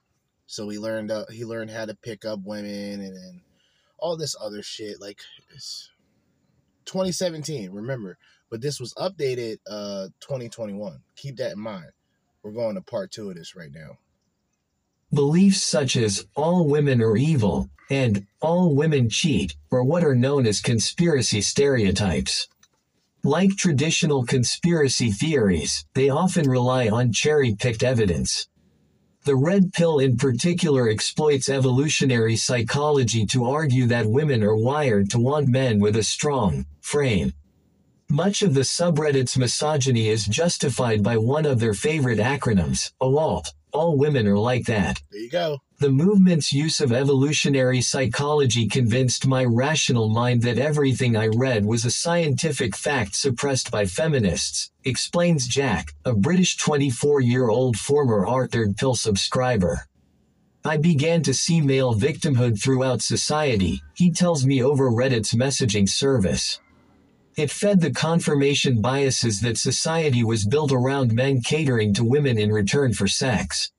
[0.48, 3.42] So he learned uh, he learned how to pick up women and, and
[3.98, 5.02] all this other shit.
[5.02, 5.20] Like
[5.54, 5.90] it's
[6.86, 8.18] 2017, remember.
[8.50, 11.00] But this was updated uh 2021.
[11.16, 11.92] Keep that in mind.
[12.44, 13.98] We're going to part two of this right now.
[15.12, 20.46] Beliefs such as all women are evil and all women cheat are what are known
[20.46, 22.48] as conspiracy stereotypes.
[23.24, 28.48] Like traditional conspiracy theories, they often rely on cherry picked evidence.
[29.26, 35.20] The red pill in particular exploits evolutionary psychology to argue that women are wired to
[35.20, 37.34] want men with a strong frame.
[38.08, 43.52] Much of the subreddit's misogyny is justified by one of their favorite acronyms, AWALT.
[43.74, 45.02] All women are like that.
[45.10, 45.60] There you go.
[45.78, 51.84] The movement's use of evolutionary psychology convinced my rational mind that everything I read was
[51.84, 58.96] a scientific fact suppressed by feminists, explains Jack, a British 24 year old former r/TheRedPill
[58.96, 59.86] subscriber.
[60.64, 66.62] I began to see male victimhood throughout society, he tells me over Reddit's messaging service.
[67.36, 72.50] It fed the confirmation biases that society was built around men catering to women in
[72.50, 73.74] return for sex.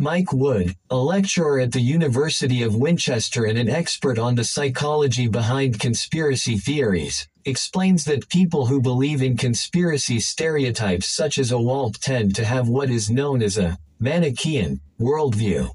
[0.00, 5.26] Mike Wood, a lecturer at the University of Winchester and an expert on the psychology
[5.26, 12.36] behind conspiracy theories, explains that people who believe in conspiracy stereotypes such as AWALT tend
[12.36, 15.68] to have what is known as a Manichaean worldview.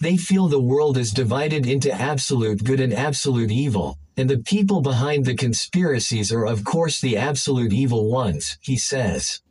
[0.00, 4.80] They feel the world is divided into absolute good and absolute evil, and the people
[4.80, 9.42] behind the conspiracies are of course the absolute evil ones, he says.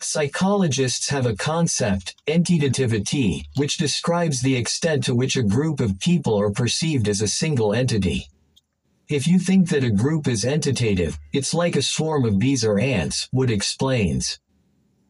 [0.00, 6.40] Psychologists have a concept, entitativity, which describes the extent to which a group of people
[6.40, 8.28] are perceived as a single entity.
[9.08, 12.78] If you think that a group is entitative, it's like a swarm of bees or
[12.78, 14.38] ants, Wood explains.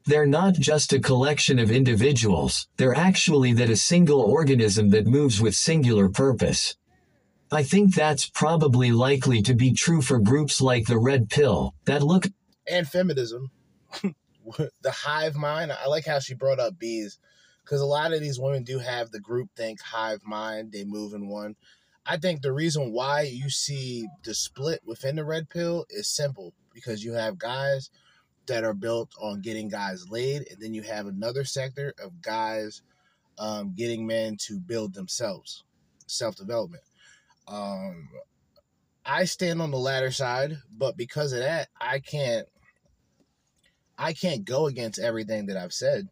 [0.07, 5.39] They're not just a collection of individuals, they're actually that a single organism that moves
[5.39, 6.77] with singular purpose.
[7.53, 12.03] I think that's probably likely to be true for groups like the Red Pill, that
[12.03, 12.27] look
[12.67, 13.51] and feminism.
[14.83, 15.73] the hive mind.
[15.73, 17.19] I like how she brought up bees
[17.65, 20.73] because a lot of these women do have the group think hive mind.
[20.73, 21.57] They move in one.
[22.07, 26.55] I think the reason why you see the split within the red pill is simple
[26.73, 27.91] because you have guys
[28.47, 32.81] that are built on getting guys laid, and then you have another sector of guys
[33.39, 35.65] um, getting men to build themselves,
[36.07, 36.83] self development.
[37.47, 38.09] Um,
[39.05, 42.47] I stand on the latter side, but because of that, I can't
[43.99, 46.09] I can't go against everything that I've said.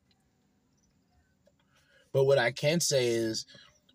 [2.12, 3.46] But what I can say is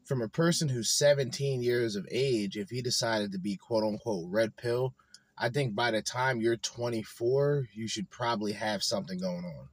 [0.05, 4.29] from a person who's 17 years of age, if he decided to be quote unquote
[4.29, 4.93] red pill,
[5.37, 9.67] I think by the time you're 24, you should probably have something going on.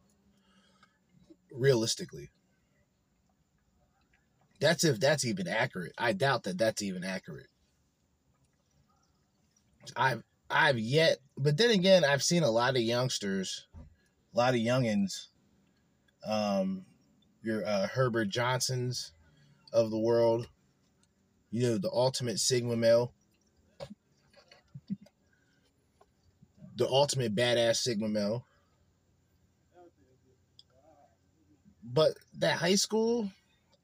[1.53, 2.31] Realistically.
[4.61, 5.93] That's if that's even accurate.
[5.97, 7.49] I doubt that that's even accurate.
[9.97, 13.67] I've I've yet, but then again, I've seen a lot of youngsters
[14.39, 15.27] a lot of youngins,
[16.25, 16.85] um,
[17.43, 19.13] your uh, Herbert Johnsons
[19.73, 20.49] of the world,
[21.51, 23.13] you know, the ultimate Sigma male,
[26.77, 28.47] the ultimate badass Sigma male.
[31.83, 33.33] But that high school,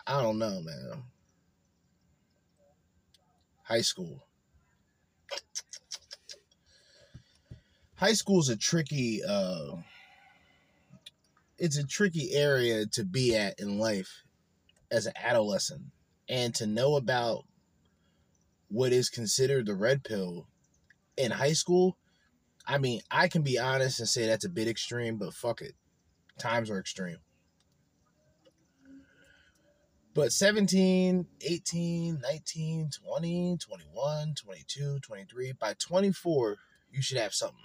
[0.06, 1.02] I don't know, man.
[3.64, 4.24] High school.
[7.96, 9.78] High school is a tricky uh
[11.64, 14.22] it's a tricky area to be at in life
[14.90, 15.80] as an adolescent
[16.28, 17.44] and to know about
[18.68, 20.46] what is considered the red pill
[21.16, 21.96] in high school.
[22.66, 25.72] I mean i can be honest and say that's a bit extreme but fuck it.
[26.38, 27.16] Times are extreme.
[30.12, 36.56] But 17 18 19 20 21 22 23 by 24
[36.92, 37.64] you should have something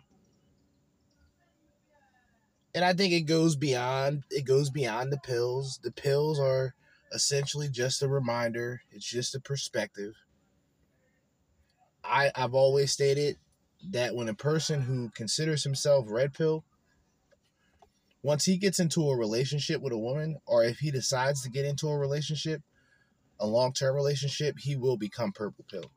[2.79, 5.81] and I think it goes beyond it goes beyond the pills.
[5.83, 6.75] The pills are
[7.11, 8.83] essentially just a reminder.
[8.89, 10.13] It's just a perspective.
[12.05, 13.35] I I've always stated
[13.89, 16.63] that when a person who considers himself red pill
[18.23, 21.65] once he gets into a relationship with a woman or if he decides to get
[21.65, 22.61] into a relationship,
[23.41, 25.91] a long-term relationship, he will become purple pill.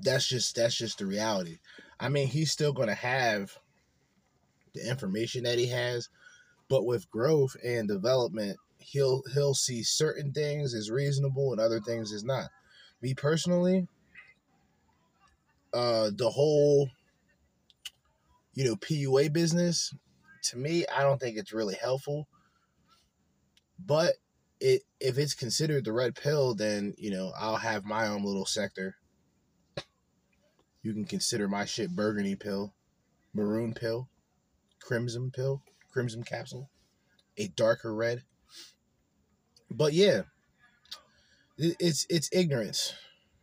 [0.00, 1.58] That's just that's just the reality.
[2.00, 3.58] I mean, he's still going to have
[4.74, 6.08] the information that he has,
[6.68, 12.12] but with growth and development, he'll he'll see certain things as reasonable and other things
[12.12, 12.50] as not.
[13.02, 13.88] Me personally,
[15.72, 16.88] uh the whole
[18.54, 19.94] you know PUA business
[20.44, 22.28] to me, I don't think it's really helpful.
[23.84, 24.14] But
[24.60, 28.46] it if it's considered the red pill, then you know I'll have my own little
[28.46, 28.96] sector
[30.82, 32.74] you can consider my shit burgundy pill,
[33.34, 34.08] maroon pill,
[34.80, 36.70] crimson pill, crimson capsule,
[37.36, 38.22] a darker red.
[39.70, 40.22] But yeah,
[41.56, 42.94] it's it's ignorance.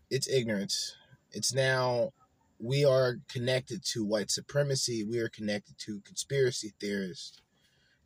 [0.09, 0.95] It's ignorance.
[1.31, 2.13] It's now
[2.59, 5.03] we are connected to white supremacy.
[5.03, 7.41] We are connected to conspiracy theorists.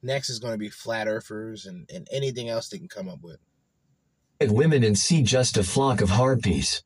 [0.02, 3.20] Next is going to be flat earthers and, and anything else they can come up
[3.22, 3.40] with.
[4.42, 6.82] Women and see just a flock of harpies.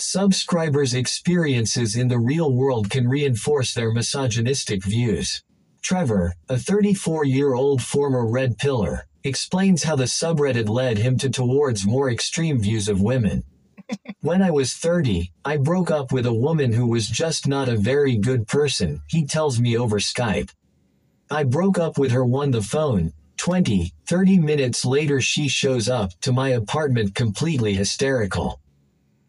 [0.00, 5.42] Subscribers' experiences in the real world can reinforce their misogynistic views.
[5.82, 11.28] Trevor, a 34 year old former red pillar, explains how the subreddit led him to
[11.28, 13.42] towards more extreme views of women.
[14.20, 17.76] when I was 30, I broke up with a woman who was just not a
[17.76, 20.50] very good person, he tells me over Skype.
[21.28, 23.12] I broke up with her on the phone.
[23.36, 28.60] 20, 30 minutes later, she shows up to my apartment completely hysterical.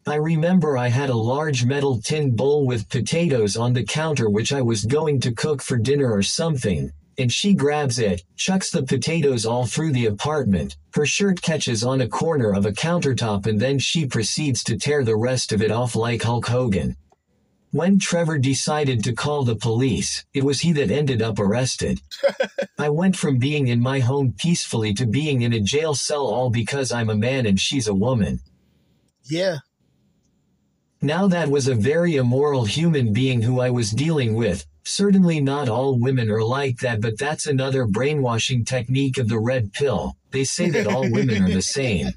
[0.09, 4.51] I remember I had a large metal tin bowl with potatoes on the counter which
[4.51, 8.81] I was going to cook for dinner or something, and she grabs it, chucks the
[8.81, 13.61] potatoes all through the apartment, her shirt catches on a corner of a countertop and
[13.61, 16.95] then she proceeds to tear the rest of it off like Hulk Hogan.
[17.69, 22.01] When Trevor decided to call the police, it was he that ended up arrested.
[22.79, 26.49] I went from being in my home peacefully to being in a jail cell all
[26.49, 28.39] because I'm a man and she's a woman.
[29.29, 29.59] Yeah,
[31.01, 34.65] now that was a very immoral human being who I was dealing with.
[34.83, 39.71] Certainly not all women are like that, but that's another brainwashing technique of the red
[39.71, 40.17] pill.
[40.31, 42.09] They say that all women are the same.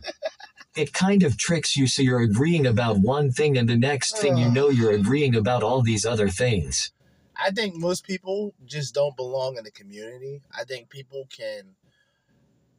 [0.74, 4.38] It kind of tricks you so you're agreeing about one thing and the next thing
[4.38, 6.92] you know you're agreeing about all these other things.
[7.36, 10.42] I think most people just don't belong in the community.
[10.56, 11.76] I think people can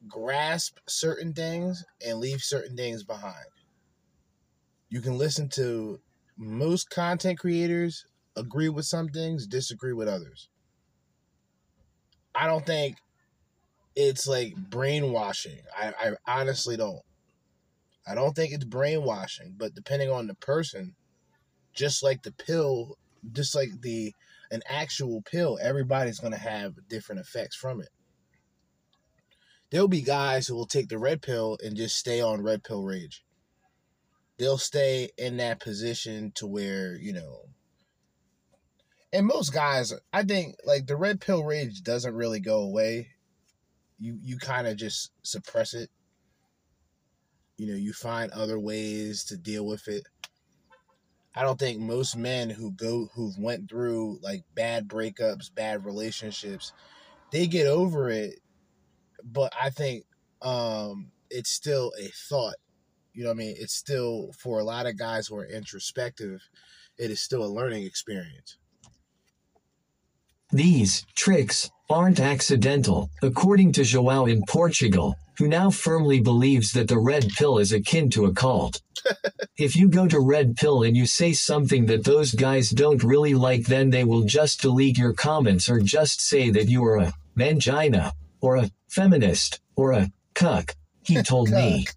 [0.08, 3.46] grasp certain things and leave certain things behind
[4.94, 6.00] you can listen to
[6.38, 10.50] most content creators agree with some things, disagree with others.
[12.36, 12.98] I don't think
[13.96, 15.62] it's like brainwashing.
[15.76, 17.02] I, I honestly don't.
[18.08, 20.94] I don't think it's brainwashing, but depending on the person,
[21.74, 22.96] just like the pill,
[23.32, 24.14] just like the
[24.52, 27.90] an actual pill, everybody's gonna have different effects from it.
[29.72, 32.84] There'll be guys who will take the red pill and just stay on red pill
[32.84, 33.24] rage
[34.38, 37.42] they'll stay in that position to where you know
[39.12, 43.10] and most guys i think like the red pill rage doesn't really go away.
[44.00, 45.90] You you kind of just suppress it.
[47.58, 50.04] You know you find other ways to deal with it.
[51.36, 56.74] I don't think most men who go who've went through like bad breakups bad relationships
[57.32, 58.40] they get over it
[59.24, 60.06] but i think
[60.42, 62.56] um it's still a thought
[63.14, 63.56] you know what I mean?
[63.58, 66.42] It's still, for a lot of guys who are introspective,
[66.98, 68.58] it is still a learning experience.
[70.52, 77.00] These tricks aren't accidental, according to Joao in Portugal, who now firmly believes that the
[77.00, 78.82] red pill is akin to a cult.
[79.58, 83.34] if you go to red pill and you say something that those guys don't really
[83.34, 87.14] like, then they will just delete your comments or just say that you are a
[87.36, 88.12] mangina,
[88.42, 90.76] or a feminist, or a cuck
[91.06, 91.88] he told me.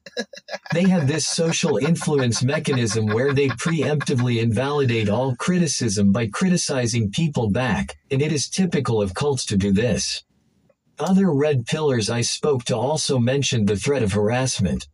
[0.73, 7.51] They have this social influence mechanism where they preemptively invalidate all criticism by criticizing people
[7.51, 10.23] back, and it is typical of cults to do this.
[10.99, 14.89] Other red pillars I spoke to also mentioned the threat of harassment.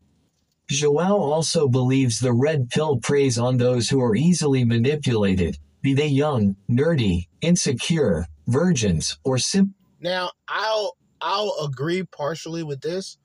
[0.68, 6.06] Joao also believes the red pill preys on those who are easily manipulated, be they
[6.06, 9.74] young, nerdy, insecure, virgins, or sim.
[10.00, 13.18] Now, I'll I'll agree partially with this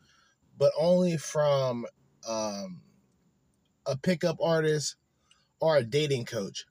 [0.58, 1.86] but only from
[2.28, 2.82] um,
[3.86, 4.96] a pickup artist
[5.60, 6.66] or a dating coach.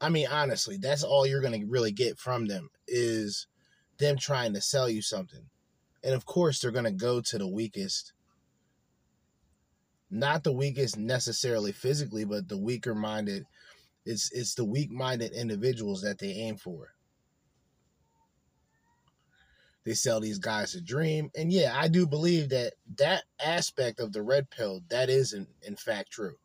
[0.00, 3.46] I mean, honestly, that's all you're going to really get from them is
[3.98, 5.50] them trying to sell you something.
[6.02, 8.12] And of course, they're going to go to the weakest.
[10.10, 13.44] Not the weakest necessarily physically, but the weaker minded.
[14.06, 16.94] It's it's the weak minded individuals that they aim for.
[19.84, 24.12] They sell these guys a dream, and yeah, I do believe that that aspect of
[24.12, 26.36] the red pill that is in, in fact true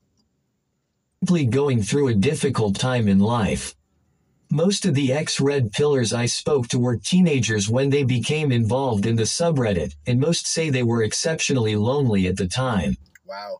[1.25, 3.73] simply going through a difficult time in life.
[4.51, 9.15] Most of the ex-red pillars I spoke to were teenagers when they became involved in
[9.15, 12.95] the subreddit, and most say they were exceptionally lonely at the time.
[13.25, 13.57] Wow.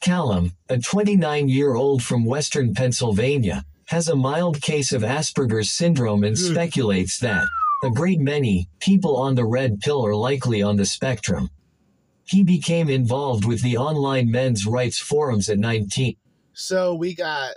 [0.00, 7.18] Callum, a 29-year-old from western Pennsylvania, has a mild case of Asperger's syndrome and speculates
[7.18, 7.48] that
[7.82, 11.50] a great many people on the red pill are likely on the spectrum.
[12.24, 16.16] He became involved with the online men's rights forums at 19.
[16.52, 17.54] So we got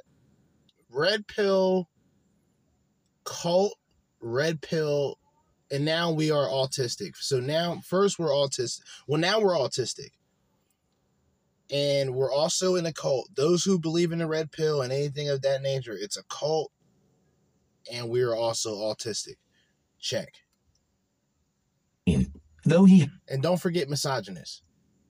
[0.90, 1.90] red pill,
[3.24, 3.76] cult,
[4.22, 5.18] red pill,
[5.70, 7.18] and now we are autistic.
[7.18, 8.82] So now, first we're autistic.
[9.08, 10.12] Well, now we're autistic.
[11.72, 13.30] And we're also in a cult.
[13.36, 16.72] Those who believe in the red pill and anything of that nature, it's a cult.
[17.92, 19.36] And we are also autistic.
[20.04, 20.34] Check.
[22.66, 23.10] Though he.
[23.28, 24.62] And don't forget misogynist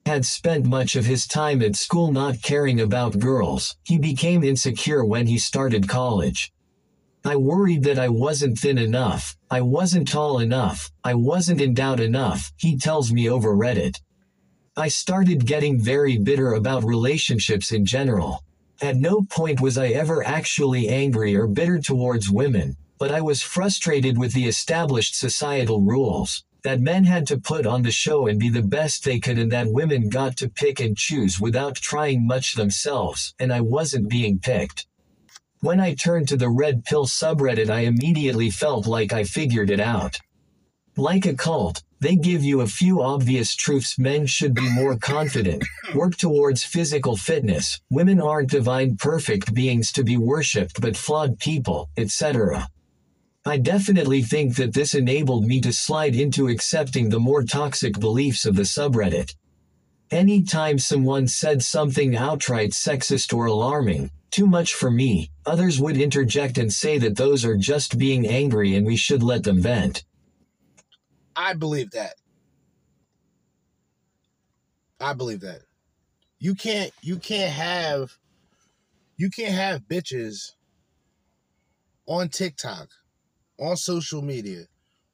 [0.06, 5.02] had spent much of his time at school not caring about girls, he became insecure
[5.02, 6.52] when he started college.
[7.24, 12.52] I worried that I wasn't thin enough, I wasn't tall enough, I wasn't endowed enough,
[12.56, 13.98] he tells me over Reddit.
[14.76, 18.44] I started getting very bitter about relationships in general.
[18.82, 23.42] At no point was I ever actually angry or bitter towards women, but I was
[23.42, 28.40] frustrated with the established societal rules that men had to put on the show and
[28.40, 32.26] be the best they could and that women got to pick and choose without trying
[32.26, 34.86] much themselves, and I wasn't being picked.
[35.60, 39.80] When I turned to the Red Pill subreddit I immediately felt like I figured it
[39.80, 40.18] out.
[40.96, 45.64] Like a cult, they give you a few obvious truths men should be more confident,
[45.94, 51.90] work towards physical fitness, women aren't divine perfect beings to be worshipped but flawed people,
[51.96, 52.68] etc.
[53.46, 58.46] I definitely think that this enabled me to slide into accepting the more toxic beliefs
[58.46, 59.34] of the subreddit.
[60.10, 66.56] Anytime someone said something outright sexist or alarming, too much for me, others would interject
[66.56, 70.04] and say that those are just being angry and we should let them vent.
[71.36, 72.14] I believe that.
[74.98, 75.60] I believe that.
[76.38, 78.16] You can't you can't have
[79.18, 80.52] you can't have bitches
[82.06, 82.88] on TikTok
[83.58, 84.64] on social media,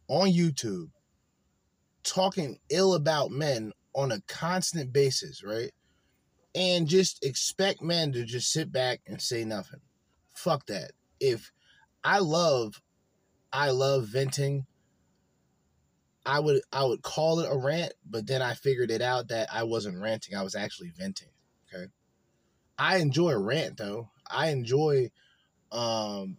[0.09, 0.91] on YouTube,
[2.03, 5.73] talking ill about men on a constant basis, right?
[6.55, 9.81] And just expect men to just sit back and say nothing.
[10.35, 10.93] Fuck that.
[11.21, 11.53] If
[12.03, 12.81] I love
[13.53, 14.67] I love venting,
[16.25, 19.49] I would I would call it a rant, but then I figured it out that
[19.53, 21.29] I wasn't ranting, I was actually venting.
[21.73, 21.87] Okay.
[22.79, 24.11] I enjoy a rant though.
[24.29, 25.11] I enjoy
[25.73, 26.39] um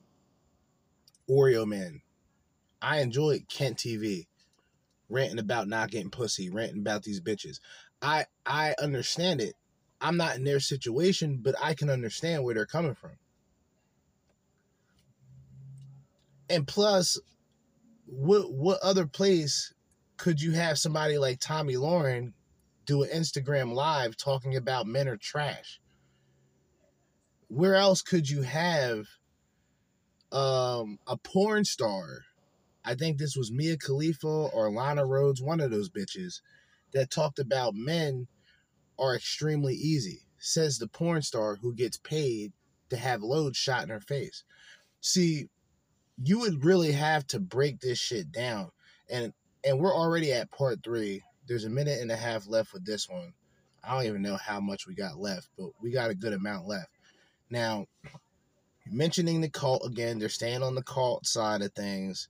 [1.32, 2.02] Oreo Man.
[2.82, 4.28] I enjoy Kent TV
[5.08, 7.60] ranting about not getting pussy, ranting about these bitches.
[8.02, 9.56] I I understand it.
[10.02, 13.12] I'm not in their situation, but I can understand where they're coming from.
[16.50, 17.20] And plus,
[18.06, 19.74] what what other place
[20.18, 22.34] could you have somebody like Tomi Lahren
[22.86, 25.80] do an Instagram live talking about men are trash?
[27.48, 29.08] Where else could you have
[30.32, 32.26] um, a porn star.
[32.84, 36.42] I think this was Mia Khalifa or Lana Rhoades, one of those bitches,
[36.94, 38.28] that talked about men
[38.98, 40.22] are extremely easy.
[40.40, 42.54] Says the porn star who gets paid
[42.90, 44.44] to have loads shot in her face.
[45.02, 45.50] See,
[46.24, 48.72] you would really have to break this shit down.
[49.10, 51.22] And and we're already at part three.
[51.48, 53.34] There's a minute and a half left with this one.
[53.84, 56.68] I don't even know how much we got left, but we got a good amount
[56.68, 56.90] left.
[57.50, 57.86] Now,
[58.92, 60.20] mentioning the cult again.
[60.20, 62.28] They're staying on the cult side of things.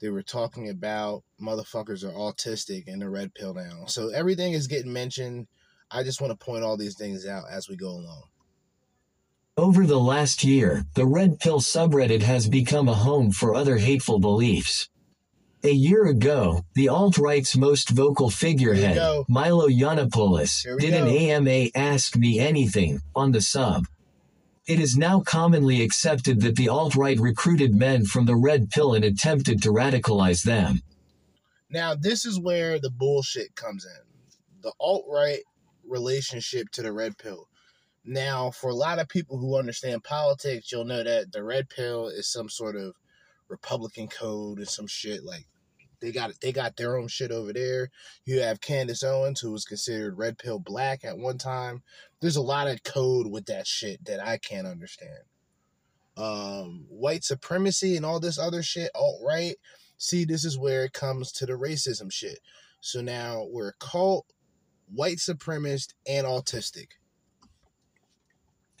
[0.00, 3.84] They were talking about motherfuckers are autistic and the red pill now.
[3.86, 5.46] So everything is getting mentioned.
[5.90, 8.24] I just want to point all these things out as we go along.
[9.56, 14.18] Over the last year, the Red Pill subreddit has become a home for other hateful
[14.18, 14.88] beliefs.
[15.62, 18.96] A year ago, the alt-right's most vocal figurehead,
[19.28, 21.06] Milo Yiannopoulos, did go.
[21.06, 23.86] an AMA Ask Me Anything on the sub.
[24.66, 29.04] It is now commonly accepted that the alt-right recruited men from the red pill and
[29.04, 30.80] attempted to radicalize them.
[31.68, 34.62] Now, this is where the bullshit comes in.
[34.62, 35.40] The alt-right
[35.86, 37.48] relationship to the red pill.
[38.06, 42.08] Now, for a lot of people who understand politics, you'll know that the red pill
[42.08, 42.94] is some sort of
[43.48, 45.46] Republican code and some shit like
[46.04, 47.90] they got they got their own shit over there.
[48.26, 51.82] You have Candace Owens, who was considered red pill black at one time.
[52.20, 55.24] There's a lot of code with that shit that I can't understand.
[56.16, 59.56] Um, white supremacy and all this other shit, alt right.
[59.96, 62.40] See, this is where it comes to the racism shit.
[62.80, 64.26] So now we're a cult,
[64.94, 66.88] white supremacist, and autistic.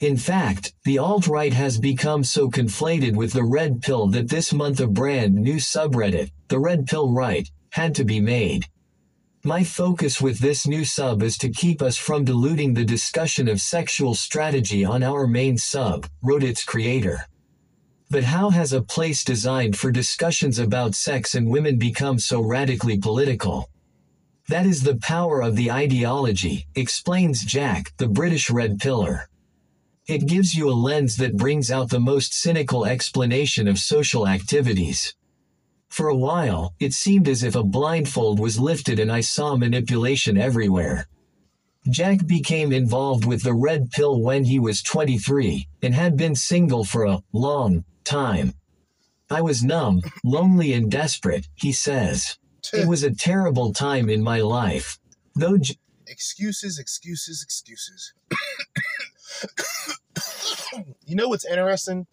[0.00, 4.80] In fact, the alt-right has become so conflated with the red pill that this month
[4.80, 8.66] a brand new subreddit, the red pill right, had to be made.
[9.44, 13.60] My focus with this new sub is to keep us from diluting the discussion of
[13.60, 17.26] sexual strategy on our main sub, wrote its creator.
[18.10, 22.98] But how has a place designed for discussions about sex and women become so radically
[22.98, 23.70] political?
[24.48, 29.28] That is the power of the ideology, explains Jack, the British red pillar.
[30.06, 35.14] It gives you a lens that brings out the most cynical explanation of social activities.
[35.88, 40.36] For a while, it seemed as if a blindfold was lifted and I saw manipulation
[40.36, 41.08] everywhere.
[41.88, 46.84] Jack became involved with the red pill when he was 23 and had been single
[46.84, 48.52] for a long time.
[49.30, 52.36] I was numb, lonely, and desperate, he says.
[52.74, 54.98] It was a terrible time in my life.
[55.34, 58.12] Though J- excuses, excuses, excuses.
[61.06, 62.06] you know what's interesting?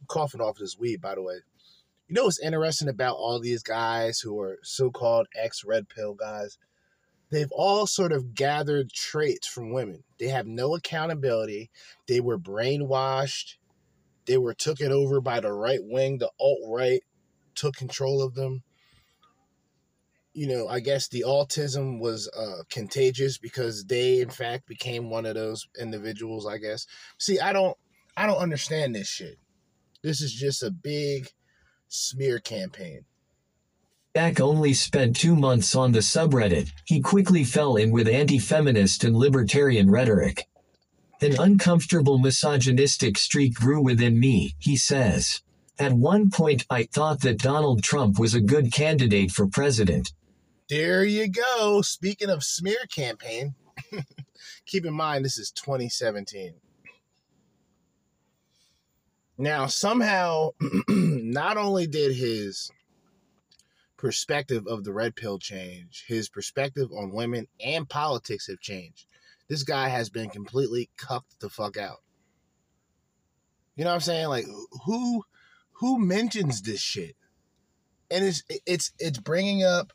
[0.00, 1.36] I'm coughing off this weed, by the way.
[2.08, 6.14] You know what's interesting about all these guys who are so called ex red pill
[6.14, 6.58] guys?
[7.30, 10.04] They've all sort of gathered traits from women.
[10.18, 11.70] They have no accountability.
[12.06, 13.56] They were brainwashed.
[14.24, 16.18] They were taken over by the right wing.
[16.18, 17.02] The alt right
[17.54, 18.62] took control of them.
[20.38, 25.26] You know, I guess the autism was uh, contagious because they, in fact, became one
[25.26, 26.46] of those individuals.
[26.46, 26.86] I guess.
[27.18, 27.76] See, I don't,
[28.16, 29.36] I don't understand this shit.
[30.02, 31.28] This is just a big
[31.88, 33.00] smear campaign.
[34.14, 39.16] Jack only spent two months on the subreddit, he quickly fell in with anti-feminist and
[39.16, 40.46] libertarian rhetoric.
[41.20, 45.42] An uncomfortable misogynistic streak grew within me, he says.
[45.80, 50.12] At one point I thought that Donald Trump was a good candidate for president.
[50.68, 51.80] There you go.
[51.80, 53.54] Speaking of smear campaign,
[54.66, 56.54] keep in mind this is 2017.
[59.38, 60.50] Now, somehow,
[60.88, 62.70] not only did his
[63.96, 69.06] perspective of the red pill change, his perspective on women and politics have changed.
[69.48, 72.02] This guy has been completely cucked the fuck out.
[73.76, 74.28] You know what I'm saying?
[74.28, 74.46] Like
[74.84, 75.24] who
[75.72, 77.16] who mentions this shit?
[78.10, 79.92] And it's it's it's bringing up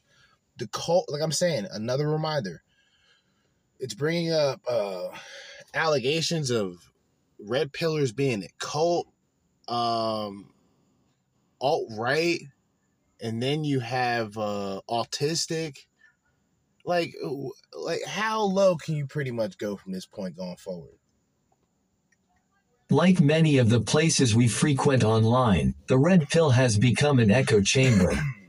[0.58, 2.64] the cult like I'm saying, another reminder.
[3.80, 5.10] It's bringing up uh
[5.74, 6.92] allegations of
[7.40, 9.08] red pillars being a cult
[9.68, 10.54] um
[11.60, 12.40] alt right
[13.22, 15.78] and then you have uh autistic.
[16.86, 17.14] Like
[17.74, 20.98] like how low can you pretty much go from this point going forward?
[22.90, 27.62] Like many of the places we frequent online the red pill has become an echo
[27.62, 28.12] chamber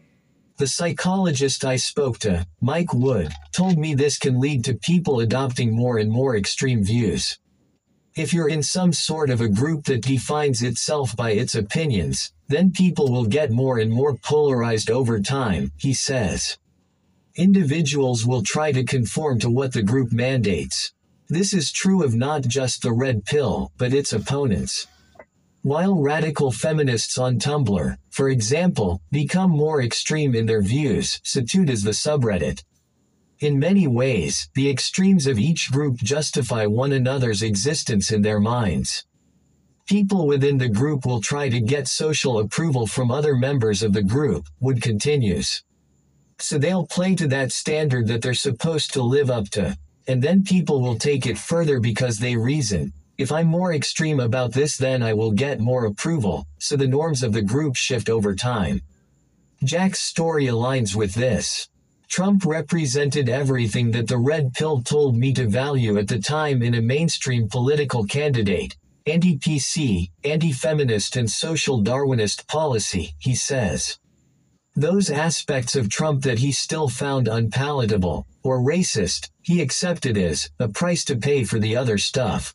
[0.57, 5.75] the psychologist i spoke to mike wood told me this can lead to people adopting
[5.75, 7.39] more and more extreme views
[8.17, 12.71] if you're in some sort of a group that defines itself by its opinions, then
[12.71, 16.57] people will get more and more polarized over time, he says.
[17.35, 20.93] Individuals will try to conform to what the group mandates.
[21.29, 24.87] This is true of not just the red pill, but its opponents.
[25.65, 31.83] While radical feminists on Tumblr, for example, become more extreme in their views, too does
[31.83, 32.63] the subreddit.
[33.41, 39.07] In many ways, the extremes of each group justify one another's existence in their minds.
[39.87, 44.03] People within the group will try to get social approval from other members of the
[44.03, 45.63] group, Wood continues.
[46.39, 49.79] So they'll play to that standard that they're supposed to live up to,
[50.09, 52.93] and then people will take it further because they reason.
[53.17, 57.23] If I'm more extreme about this, then I will get more approval, so the norms
[57.23, 58.81] of the group shift over time.
[59.63, 61.69] Jack's story aligns with this.
[62.09, 66.75] Trump represented everything that the red pill told me to value at the time in
[66.75, 68.77] a mainstream political candidate.
[69.07, 73.99] Anti PC, anti feminist, and social Darwinist policy, he says.
[74.75, 80.69] Those aspects of Trump that he still found unpalatable, or racist, he accepted as a
[80.69, 82.55] price to pay for the other stuff.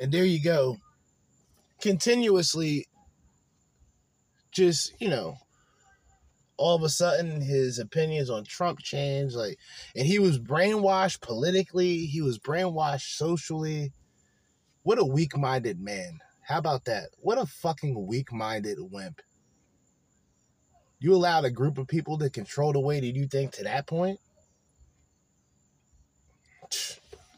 [0.00, 0.78] And there you go.
[1.80, 2.86] Continuously,
[4.50, 5.36] just, you know,
[6.56, 9.34] all of a sudden his opinions on Trump changed.
[9.34, 9.58] Like,
[9.94, 12.06] and he was brainwashed politically.
[12.06, 13.92] He was brainwashed socially.
[14.82, 16.20] What a weak-minded man.
[16.42, 17.10] How about that?
[17.18, 19.20] What a fucking weak-minded wimp.
[20.98, 23.86] You allowed a group of people to control the way that you think to that
[23.86, 24.18] point?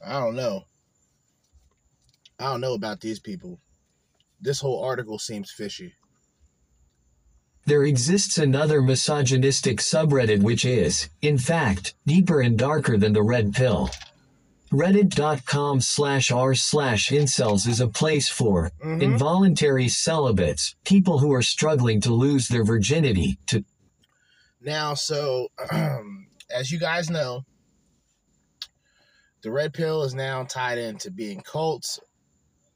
[0.05, 0.65] I don't know.
[2.39, 3.61] I don't know about these people.
[4.41, 5.95] This whole article seems fishy.
[7.65, 13.53] There exists another misogynistic subreddit which is, in fact, deeper and darker than the red
[13.53, 13.89] pill.
[14.73, 19.03] Reddit.com slash r slash incels is a place for Mhm.
[19.03, 23.65] involuntary celibates, people who are struggling to lose their virginity, to
[24.61, 25.49] Now, so
[26.51, 27.45] as you guys know,
[29.43, 32.01] the red pill is now tied into being cults,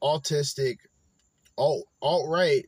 [0.01, 0.77] autistic,
[1.57, 2.65] alt alt right,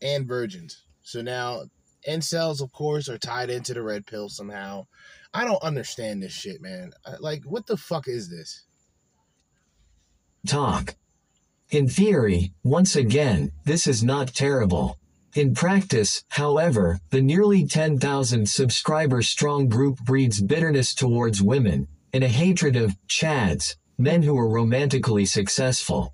[0.00, 0.84] and virgins.
[1.02, 1.64] So now
[2.08, 4.86] incels, of course, are tied into the red pill somehow.
[5.34, 6.92] I don't understand this shit, man.
[7.20, 8.64] Like, what the fuck is this?
[10.46, 10.96] talk.
[11.70, 14.98] In theory, once again, this is not terrible.
[15.34, 22.28] In practice, however, the nearly 10,000 subscriber strong group breeds bitterness towards women, and a
[22.28, 26.12] hatred of chads, men who are romantically successful.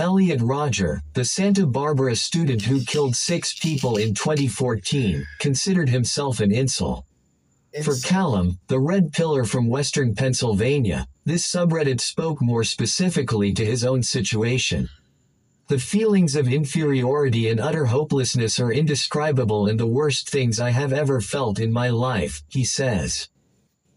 [0.00, 6.50] Elliot Rodger, the Santa Barbara student who killed six people in 2014, considered himself an
[6.50, 7.02] incel.
[7.84, 13.84] For Callum, the red pillar from western Pennsylvania, this subreddit spoke more specifically to his
[13.84, 14.88] own situation.
[15.68, 20.94] The feelings of inferiority and utter hopelessness are indescribable and the worst things I have
[20.94, 23.28] ever felt in my life, he says.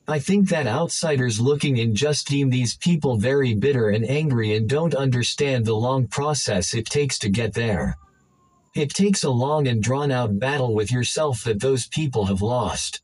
[0.06, 4.68] I think that outsiders looking in just deem these people very bitter and angry and
[4.68, 7.98] don't understand the long process it takes to get there.
[8.76, 13.00] It takes a long and drawn out battle with yourself that those people have lost.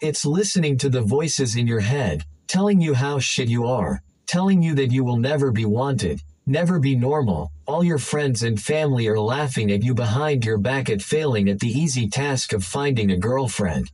[0.00, 4.60] It's listening to the voices in your head, telling you how shit you are, telling
[4.62, 7.52] you that you will never be wanted, never be normal.
[7.66, 11.60] All your friends and family are laughing at you behind your back at failing at
[11.60, 13.92] the easy task of finding a girlfriend.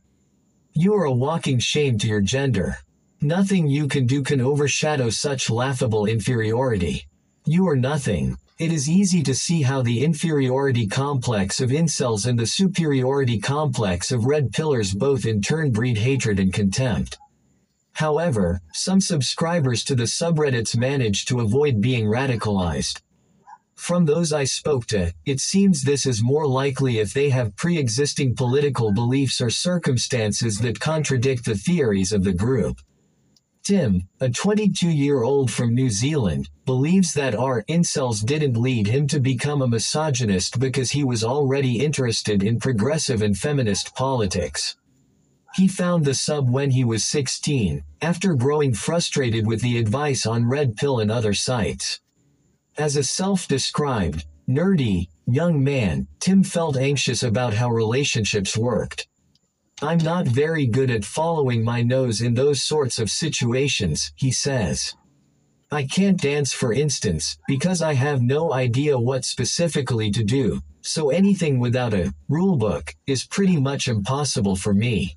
[0.75, 2.79] You are a walking shame to your gender.
[3.21, 7.05] Nothing you can do can overshadow such laughable inferiority.
[7.45, 8.37] You are nothing.
[8.57, 14.11] It is easy to see how the inferiority complex of incels and the superiority complex
[14.11, 17.19] of red pillars both in turn breed hatred and contempt.
[17.91, 22.99] However, some subscribers to the subreddits manage to avoid being radicalized.
[23.75, 27.77] From those I spoke to, it seems this is more likely if they have pre
[27.77, 32.79] existing political beliefs or circumstances that contradict the theories of the group.
[33.63, 39.21] Tim, a 22 year old from New Zealand, believes that r/incels didn't lead him to
[39.21, 44.75] become a misogynist because he was already interested in progressive and feminist politics.
[45.55, 50.49] He found the sub when he was 16, after growing frustrated with the advice on
[50.49, 52.01] Red Pill and other sites.
[52.77, 59.07] As a self described, nerdy, young man, Tim felt anxious about how relationships worked.
[59.81, 64.95] I'm not very good at following my nose in those sorts of situations, he says.
[65.71, 71.11] I can't dance, for instance, because I have no idea what specifically to do, so
[71.11, 75.15] anything without a rulebook is pretty much impossible for me.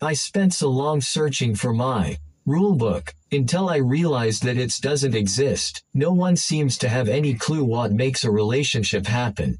[0.00, 5.82] I spent so long searching for my rulebook until I realized that it doesn't exist.
[5.94, 9.58] No one seems to have any clue what makes a relationship happen.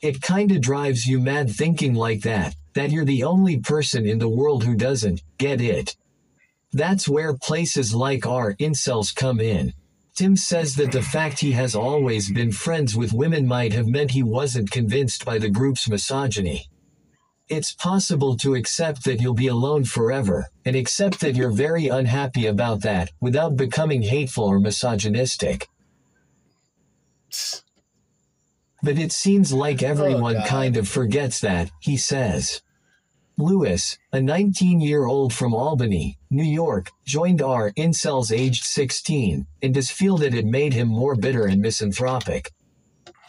[0.00, 4.28] It kinda drives you mad thinking like that, that you're the only person in the
[4.28, 5.96] world who doesn't get it.
[6.72, 9.72] That's where places like r/incels come in.
[10.14, 14.10] Tim says that the fact he has always been friends with women might have meant
[14.10, 16.68] he wasn't convinced by the group's misogyny.
[17.48, 22.46] It's possible to accept that you'll be alone forever, and accept that you're very unhappy
[22.46, 25.68] about that, without becoming hateful or misogynistic.
[28.82, 30.46] But it seems like oh, everyone God.
[30.46, 32.60] kind of forgets that, he says.
[33.38, 39.90] Lewis, a 19 year old from Albany, New York, joined r/incels aged 16, and does
[39.90, 42.52] feel that it made him more bitter and misanthropic.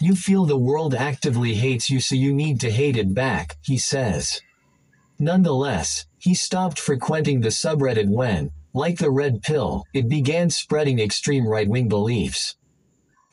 [0.02, 3.78] You feel the world actively hates you, so you need to hate it back, he
[3.78, 4.42] says.
[5.20, 11.46] Nonetheless, he stopped frequenting the subreddit when, like the red pill, it began spreading extreme
[11.46, 12.56] right wing beliefs.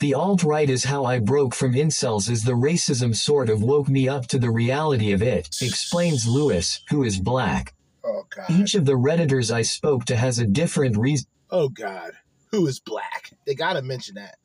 [0.00, 3.88] The alt right is how I broke from incels, as the racism sort of woke
[3.88, 7.74] me up to the reality of it, explains Lewis, who is black.
[8.04, 8.50] Oh God.
[8.50, 11.28] Each of the Redditors I spoke to has a different reason.
[11.50, 12.12] Oh God.
[12.50, 13.30] Who is black?
[13.46, 14.36] They gotta mention that.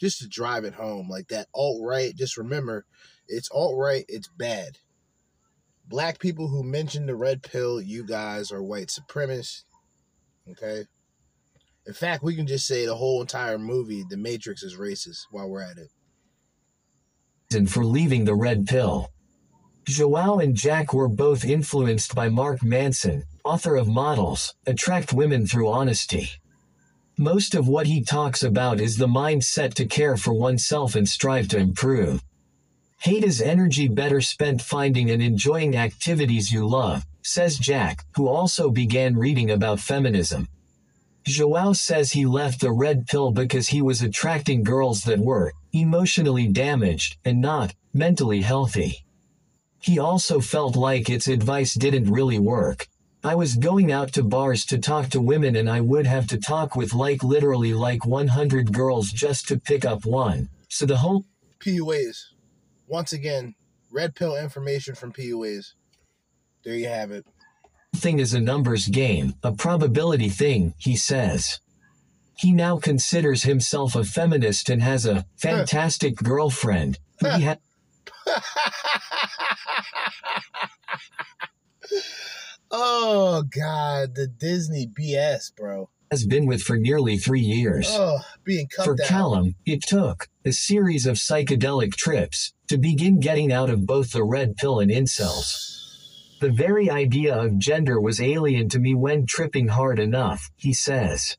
[0.00, 1.08] Just to drive it home.
[1.08, 2.86] Like that alt right, just remember,
[3.28, 4.78] it's alt right, it's bad.
[5.86, 9.64] Black people who mention the red pill, you guys are white supremacists.
[10.50, 10.84] Okay.
[11.86, 15.48] In fact, we can just say the whole entire movie, The Matrix, is racist while
[15.48, 15.88] we're at it.
[17.52, 19.10] And for leaving the red pill.
[19.84, 25.68] Joao and Jack were both influenced by Mark Manson, author of Models, Attract Women Through
[25.68, 26.30] Honesty.
[27.20, 31.48] Most of what he talks about is the mindset to care for oneself and strive
[31.48, 32.24] to improve.
[33.02, 38.70] Hate is energy better spent finding and enjoying activities you love, says Jack, who also
[38.70, 40.48] began reading about feminism.
[41.26, 46.46] Joao says he left the red pill because he was attracting girls that were emotionally
[46.46, 49.04] damaged and not mentally healthy.
[49.78, 52.88] He also felt like its advice didn't really work.
[53.22, 56.38] I was going out to bars to talk to women and I would have to
[56.38, 60.48] talk with like literally like 100 girls just to pick up one.
[60.68, 61.26] So the whole
[61.58, 62.16] PUAs.
[62.88, 63.54] Once again,
[63.90, 65.74] red pill information from PUAs.
[66.64, 67.26] There you have it.
[67.94, 71.60] thing is a numbers game, a probability thing, he says.
[72.36, 77.56] He now considers himself a feminist and has a fantastic girlfriend ha-
[82.70, 85.90] oh God, the Disney BS, bro.
[86.10, 87.86] has been with for nearly three years.
[87.90, 89.06] Oh, being cut For down.
[89.06, 94.24] Callum, it took a series of psychedelic trips to begin getting out of both the
[94.24, 95.76] red pill and incels.
[96.40, 101.36] The very idea of gender was alien to me when tripping hard enough, he says.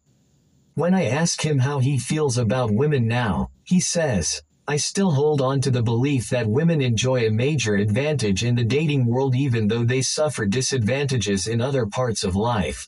[0.75, 4.41] When I ask him how he feels about women now, he says,
[4.71, 8.63] I still hold on to the belief that women enjoy a major advantage in the
[8.63, 12.87] dating world even though they suffer disadvantages in other parts of life.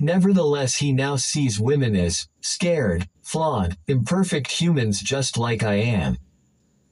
[0.00, 6.16] Nevertheless, he now sees women as scared, flawed, imperfect humans just like I am.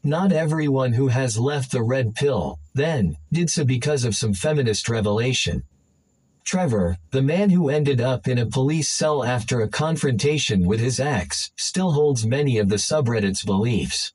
[0.05, 4.89] Not everyone who has left the red pill, then, did so because of some feminist
[4.89, 5.65] revelation.
[6.45, 11.01] Trevor, the man who ended up in a police cell after a confrontation with his
[11.01, 14.13] ex, still holds many of the subreddit's beliefs.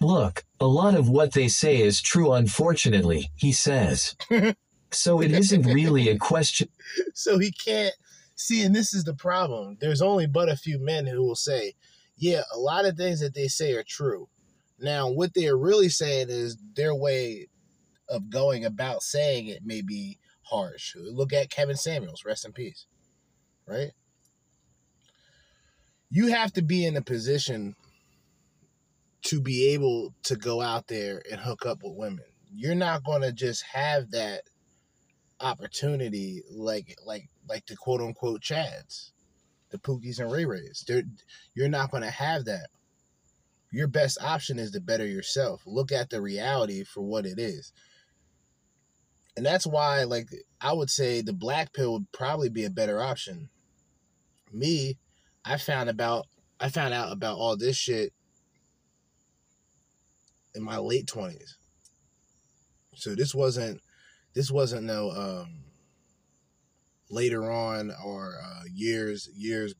[0.00, 4.14] Look, a lot of what they say is true, unfortunately, he says.
[4.90, 6.68] so it isn't really a question
[7.14, 7.94] so he can't
[8.34, 11.72] see and this is the problem there's only but a few men who will say
[12.16, 14.28] yeah a lot of things that they say are true
[14.78, 17.48] now what they're really saying is their way
[18.08, 20.18] of going about saying it may be
[20.50, 22.86] harsh look at kevin samuels rest in peace
[23.66, 23.92] right
[26.08, 27.74] you have to be in a position
[29.22, 32.24] to be able to go out there and hook up with women
[32.54, 34.42] you're not going to just have that
[35.40, 39.10] opportunity like like like the quote unquote Chads,
[39.70, 40.84] the Pookies and Ray Rays.
[41.54, 42.68] You're not going to have that.
[43.72, 45.62] Your best option is to better yourself.
[45.66, 47.72] Look at the reality for what it is.
[49.36, 50.28] And that's why, like,
[50.60, 53.50] I would say the black pill would probably be a better option.
[54.52, 54.96] Me,
[55.44, 56.26] I found about
[56.58, 58.12] I found out about all this shit
[60.54, 61.58] in my late twenties.
[62.94, 63.82] So this wasn't
[64.34, 65.64] this wasn't no um
[67.10, 69.74] later on or uh, years years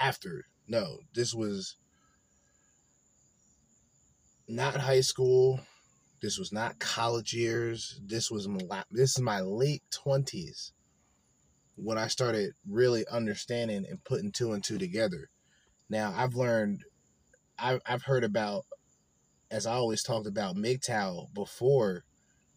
[0.00, 0.46] after.
[0.66, 1.76] No, this was
[4.48, 5.60] not high school.
[6.20, 8.00] This was not college years.
[8.04, 10.72] This was my, this is my late twenties
[11.76, 15.30] when I started really understanding and putting two and two together.
[15.88, 16.82] Now I've learned,
[17.58, 18.66] I've I've heard about,
[19.50, 22.04] as I always talked about MGTOW before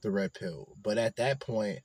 [0.01, 1.79] the red pill, but at that point,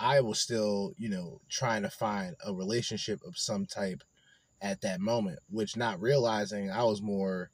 [0.00, 4.04] I was still, you know, trying to find a relationship of some type
[4.60, 7.50] at that moment, which not realizing I was more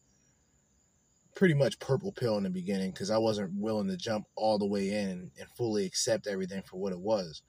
[1.34, 4.66] pretty much purple pill in the beginning because I wasn't willing to jump all the
[4.66, 7.42] way in and, fully accept everything for what it was.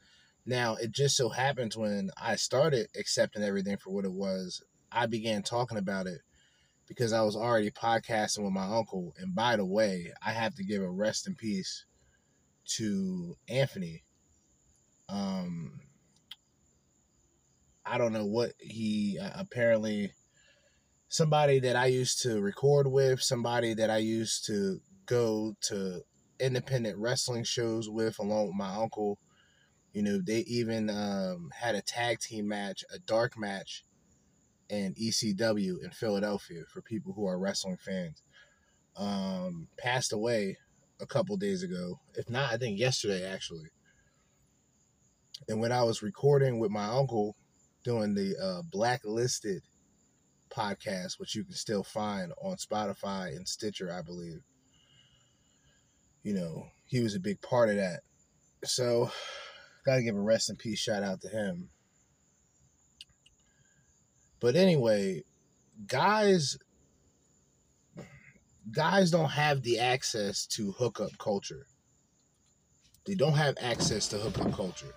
[0.45, 5.07] Now, it just so happens when I started accepting everything for what it was, I
[5.07, 6.21] began talking about it
[6.87, 9.13] because I was already podcasting with my uncle.
[9.17, 11.85] And by the way, I have to give a rest in peace
[12.77, 14.03] to Anthony
[15.09, 15.79] um
[17.85, 20.11] I don't know what he uh, apparently
[21.07, 26.01] somebody that I used to record with, somebody that I used to go to
[26.39, 29.19] independent wrestling shows with along with my uncle.
[29.93, 33.85] You know, they even um, had a tag team match, a dark match
[34.69, 38.21] in ECW in Philadelphia for people who are wrestling fans.
[38.97, 40.57] Um, passed away
[41.01, 41.99] a couple days ago.
[42.13, 43.69] If not, I think yesterday actually.
[45.47, 47.35] And when I was recording with my uncle
[47.83, 49.61] doing the uh, Blacklisted
[50.55, 54.41] podcast, which you can still find on Spotify and Stitcher, I believe,
[56.23, 58.01] you know, he was a big part of that.
[58.63, 59.11] So,
[59.85, 61.69] gotta give a rest in peace shout out to him.
[64.39, 65.23] But anyway,
[65.87, 66.57] guys
[68.71, 71.67] guys don't have the access to hookup culture.
[73.05, 74.93] They don't have access to hookup culture.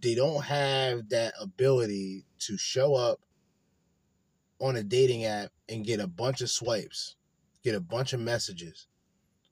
[0.00, 3.20] They don't have that ability to show up
[4.60, 7.16] on a dating app and get a bunch of swipes,
[7.62, 8.86] get a bunch of messages.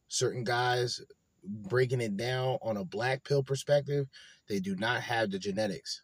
[0.09, 1.01] Certain guys
[1.45, 4.07] breaking it down on a black pill perspective,
[4.49, 6.03] they do not have the genetics.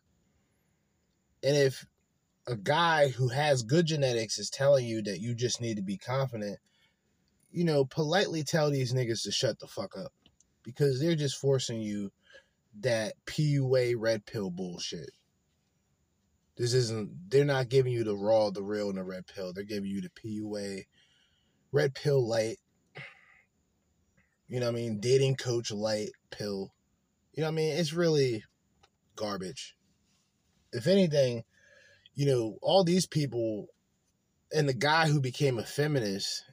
[1.42, 1.86] And if
[2.46, 5.96] a guy who has good genetics is telling you that you just need to be
[5.96, 6.58] confident,
[7.50, 10.12] you know, politely tell these niggas to shut the fuck up
[10.62, 12.10] because they're just forcing you
[12.80, 15.10] that PUA red pill bullshit.
[16.56, 19.52] This isn't, they're not giving you the raw, the real, and the red pill.
[19.52, 20.84] They're giving you the PUA
[21.72, 22.58] red pill light.
[24.46, 25.00] You know what I mean?
[25.00, 26.72] Dating coach light pill.
[27.32, 27.76] You know what I mean?
[27.76, 28.44] It's really
[29.16, 29.74] garbage.
[30.72, 31.42] If anything,
[32.14, 33.66] you know, all these people
[34.52, 36.44] and the guy who became a feminist,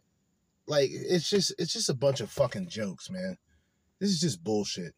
[0.67, 3.37] like it's just it's just a bunch of fucking jokes, man.
[3.99, 4.93] This is just bullshit.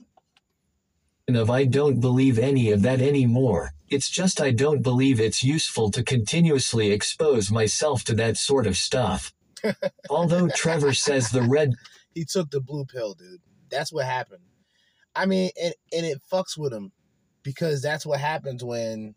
[1.30, 3.72] Of I don't believe any of that anymore.
[3.88, 8.76] It's just I don't believe it's useful to continuously expose myself to that sort of
[8.76, 9.32] stuff.
[10.10, 11.72] Although Trevor says the red
[12.14, 13.40] he took the blue pill, dude.
[13.72, 14.44] That's what happened.
[15.16, 16.92] I mean, and, and it fucks with him
[17.42, 19.16] because that's what happens when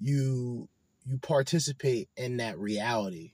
[0.00, 0.68] you
[1.06, 3.32] you participate in that reality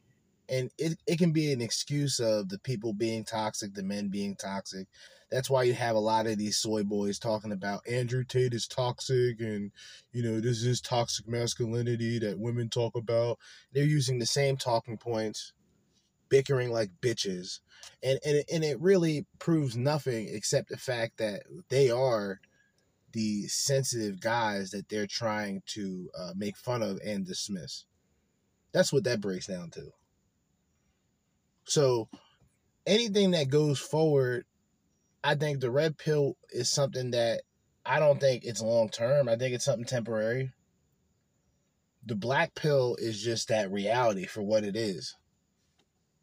[0.50, 4.36] and it, it can be an excuse of the people being toxic the men being
[4.36, 4.86] toxic
[5.30, 8.66] that's why you have a lot of these soy boys talking about andrew tate is
[8.66, 9.70] toxic and
[10.12, 13.38] you know this is toxic masculinity that women talk about
[13.72, 15.52] they're using the same talking points
[16.28, 17.60] bickering like bitches
[18.02, 22.40] and and, and it really proves nothing except the fact that they are
[23.12, 27.84] the sensitive guys that they're trying to uh, make fun of and dismiss.
[28.72, 29.92] That's what that breaks down to.
[31.70, 32.08] So
[32.84, 34.44] anything that goes forward,
[35.22, 37.42] I think the red pill is something that
[37.86, 39.28] I don't think it's long term.
[39.28, 40.50] I think it's something temporary.
[42.04, 45.16] The black pill is just that reality for what it is.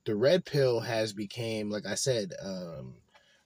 [0.06, 2.96] The red pill has became, like I said, um,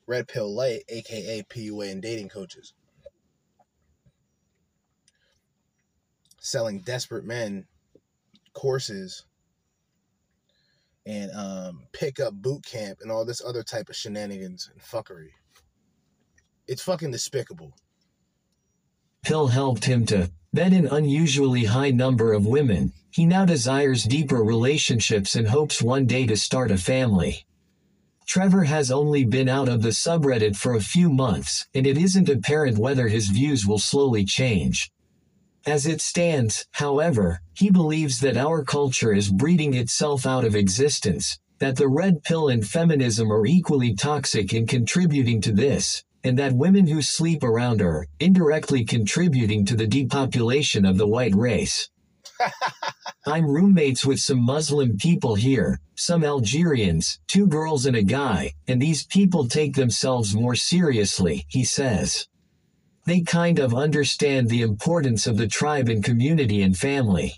[0.07, 2.73] red pill light, aka PUA and dating coaches.
[6.39, 7.67] selling desperate men
[8.53, 9.25] courses
[11.05, 15.29] and um, pick up boot camp and all this other type of shenanigans and fuckery.
[16.67, 17.73] It's fucking despicable.
[19.23, 22.93] Pill helped him to vet an unusually high number of women.
[23.11, 27.45] He now desires deeper relationships and hopes one day to start a family.
[28.25, 32.29] Trevor has only been out of the subreddit for a few months, and it isn't
[32.29, 34.91] apparent whether his views will slowly change.
[35.67, 41.37] As it stands, however, he believes that our culture is breeding itself out of existence,
[41.59, 46.53] that the red pill and feminism are equally toxic in contributing to this, and that
[46.53, 51.89] women who sleep around are indirectly contributing to the depopulation of the white race.
[53.27, 58.81] I'm roommates with some Muslim people here, some Algerians, two girls and a guy, and
[58.81, 62.27] these people take themselves more seriously, he says.
[63.05, 67.33] They kind of understand the importance of the tribe and community and family.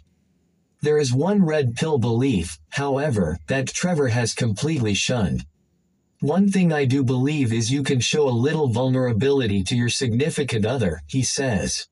[0.81, 5.45] There is one red pill belief, however, that Trevor has completely shunned.
[6.19, 10.65] One thing I do believe is you can show a little vulnerability to your significant
[10.65, 11.88] other, he says.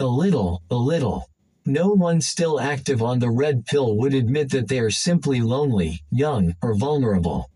[0.00, 1.28] A little, a little.
[1.64, 6.02] No one still active on the red pill would admit that they are simply lonely,
[6.10, 7.50] young, or vulnerable.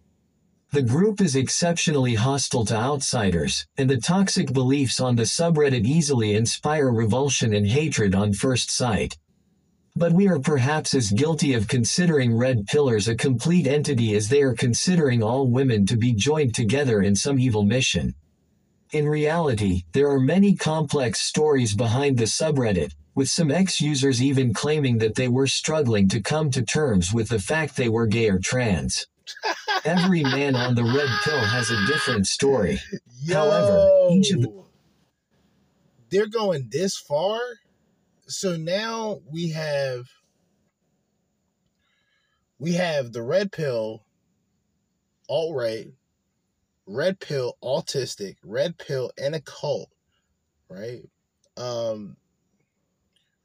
[0.72, 6.32] The group is exceptionally hostile to outsiders, and the toxic beliefs on the subreddit easily
[6.34, 9.18] inspire revulsion and hatred on first sight.
[9.96, 14.40] But we are perhaps as guilty of considering red pillars a complete entity as they
[14.40, 18.14] are considering all women to be joined together in some evil mission.
[18.92, 24.96] In reality, there are many complex stories behind the subreddit, with some ex-users even claiming
[24.96, 28.38] that they were struggling to come to terms with the fact they were gay or
[28.38, 29.06] trans.
[29.84, 32.80] Every man on the red pill has a different story.
[33.22, 34.64] Yo, However, each of the-
[36.10, 37.40] they're going this far.
[38.28, 40.06] So now we have
[42.58, 44.04] we have the red pill
[45.28, 45.88] alt right,
[46.86, 49.90] red pill autistic, red pill and a cult,
[50.68, 51.02] right?
[51.56, 52.16] Um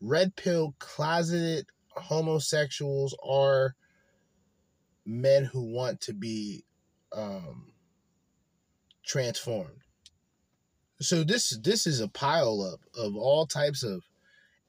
[0.01, 3.75] red pill closeted homosexuals are
[5.07, 6.65] men who want to be
[7.15, 7.71] um,
[9.05, 9.81] transformed.
[10.99, 14.03] So this this is a pile up of all types of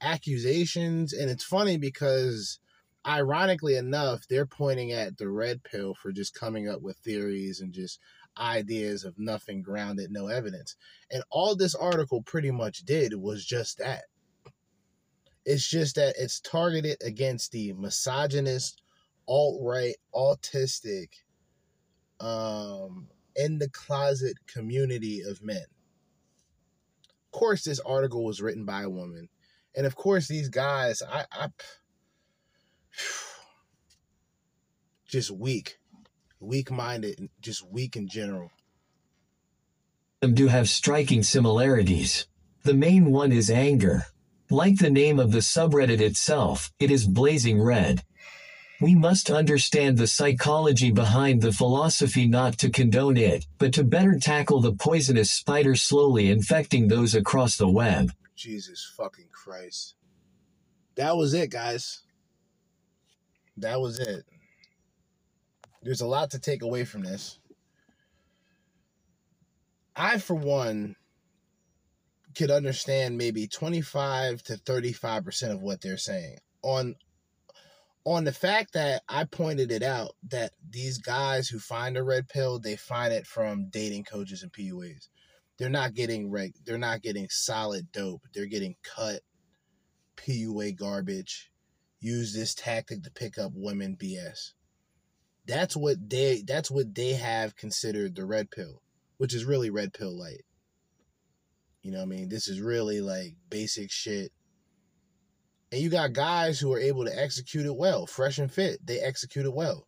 [0.01, 2.59] accusations, and it's funny because
[3.05, 7.73] ironically enough, they're pointing at the red pill for just coming up with theories and
[7.73, 7.99] just
[8.37, 10.75] ideas of nothing grounded, no evidence.
[11.11, 14.03] And all this article pretty much did was just that.
[15.45, 18.81] It's just that it's targeted against the misogynist,
[19.29, 21.09] alt right, autistic,
[22.19, 25.63] um, in the closet community of men.
[27.31, 29.29] Of course, this article was written by a woman.
[29.75, 31.47] And of course, these guys, I, I
[35.07, 35.77] just weak,
[36.39, 38.51] weak minded, just weak in general.
[40.21, 42.27] Them do have striking similarities.
[42.63, 44.07] The main one is anger.
[44.49, 48.03] Like the name of the subreddit itself, it is blazing red.
[48.81, 54.17] We must understand the psychology behind the philosophy not to condone it, but to better
[54.17, 58.11] tackle the poisonous spider slowly infecting those across the web.
[58.37, 59.95] Jesus fucking Christ.
[60.95, 62.03] That was it, guys.
[63.57, 64.23] That was it.
[65.83, 67.37] There's a lot to take away from this.
[69.93, 70.95] I, for one,
[72.33, 76.95] could understand maybe 25 to 35% of what they're saying on
[78.09, 82.27] on the fact that I pointed it out that these guys who find a red
[82.27, 85.09] pill, they find it from dating coaches and PUAs.
[85.59, 88.23] They're not getting reg they're not getting solid dope.
[88.33, 89.21] They're getting cut
[90.17, 91.51] PUA garbage.
[91.99, 94.53] Use this tactic to pick up women BS.
[95.45, 98.81] That's what they that's what they have considered the red pill,
[99.17, 100.45] which is really red pill light.
[101.83, 102.29] You know what I mean?
[102.29, 104.31] This is really like basic shit.
[105.71, 108.85] And you got guys who are able to execute it well, fresh and fit.
[108.85, 109.87] They execute it well.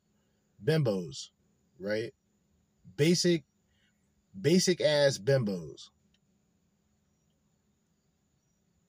[0.63, 1.29] Bimbos,
[1.79, 2.13] right?
[2.97, 3.43] Basic,
[4.39, 5.89] basic ass bimbos.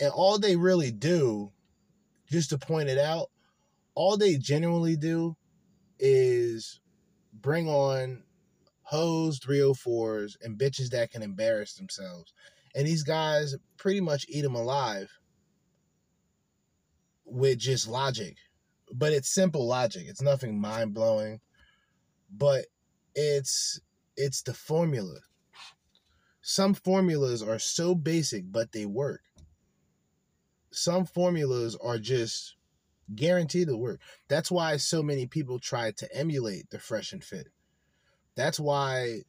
[0.01, 1.53] And all they really do,
[2.31, 3.31] just to point it out,
[3.95, 5.37] all they genuinely do
[5.99, 6.81] is
[7.33, 8.25] bring on
[8.83, 12.35] hoes, 304s, and bitches that can embarrass themselves.
[12.75, 15.11] And these guys pretty much eat them alive
[17.33, 18.37] with just logic.
[18.93, 20.05] But it's simple logic.
[20.07, 21.41] It's nothing mind blowing.
[22.31, 22.67] But
[23.15, 23.81] it's
[24.17, 25.21] it's the formula.
[26.43, 29.23] Some formulas are so basic, but they work.
[30.71, 32.57] Some formulas are just
[33.15, 34.01] guaranteed to work.
[34.29, 37.49] That's why so many people try to emulate the fresh and fit.
[38.35, 39.21] That's why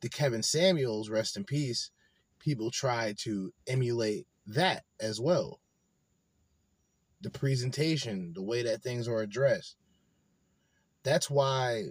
[0.00, 1.90] the Kevin Samuels, rest in peace,
[2.38, 5.60] people try to emulate that as well.
[7.20, 9.76] The presentation, the way that things are addressed.
[11.02, 11.86] That's why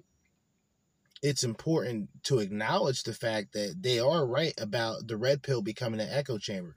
[1.21, 5.99] it's important to acknowledge the fact that they are right about the red pill becoming
[5.99, 6.75] an echo chamber.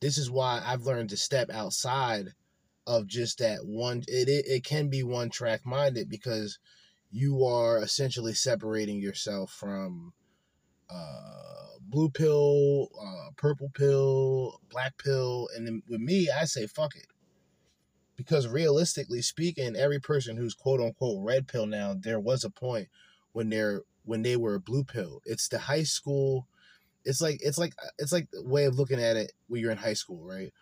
[0.00, 2.28] This is why I've learned to step outside
[2.86, 6.58] of just that one it it, it can be one track minded because
[7.10, 10.12] you are essentially separating yourself from
[10.88, 16.96] uh, blue pill, uh, purple pill, black pill, and then with me, I say fuck
[16.96, 17.06] it,
[18.20, 22.88] because realistically speaking, every person who's quote unquote red pill now, there was a point
[23.32, 25.22] when they're when they were a blue pill.
[25.24, 26.46] It's the high school.
[27.02, 29.78] It's like it's like it's like the way of looking at it when you're in
[29.78, 30.52] high school, right?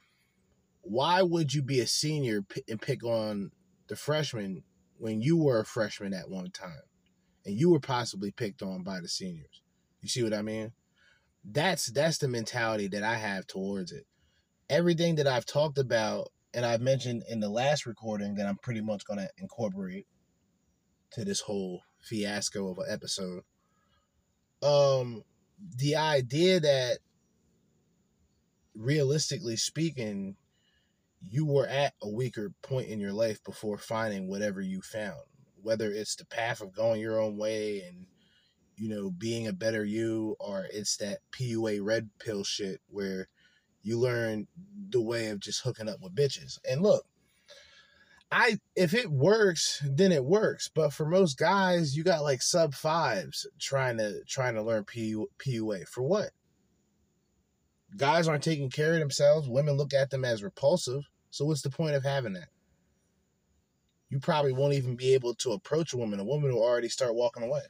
[0.83, 3.51] Why would you be a senior and pick on
[3.89, 4.63] the freshman
[4.97, 6.87] when you were a freshman at one time,
[7.45, 9.63] and you were possibly picked on by the seniors?
[10.01, 10.73] You see what I mean?
[11.45, 14.07] That's that's the mentality that I have towards it.
[14.71, 18.81] Everything that I've talked about and I've mentioned in the last recording that I'm pretty
[18.81, 20.07] much going to incorporate
[21.13, 23.43] to this whole fiasco of an episode.
[24.63, 25.23] Um
[25.77, 26.99] the idea that
[28.75, 30.37] realistically speaking
[31.21, 35.21] you were at a weaker point in your life before finding whatever you found
[35.63, 38.07] whether it's the path of going your own way and
[38.79, 43.29] you know, being a better you, or it's that PUA red pill shit where
[43.83, 44.47] you learn
[44.91, 46.59] the way of just hooking up with bitches.
[46.69, 47.05] And look,
[48.31, 50.71] I if it works, then it works.
[50.73, 55.27] But for most guys, you got like sub fives trying to trying to learn PU,
[55.39, 56.31] PUA for what?
[57.97, 59.49] Guys aren't taking care of themselves.
[59.49, 61.09] Women look at them as repulsive.
[61.31, 62.49] So what's the point of having that?
[64.11, 66.21] You probably won't even be able to approach a woman.
[66.21, 67.63] A woman will already start walking away.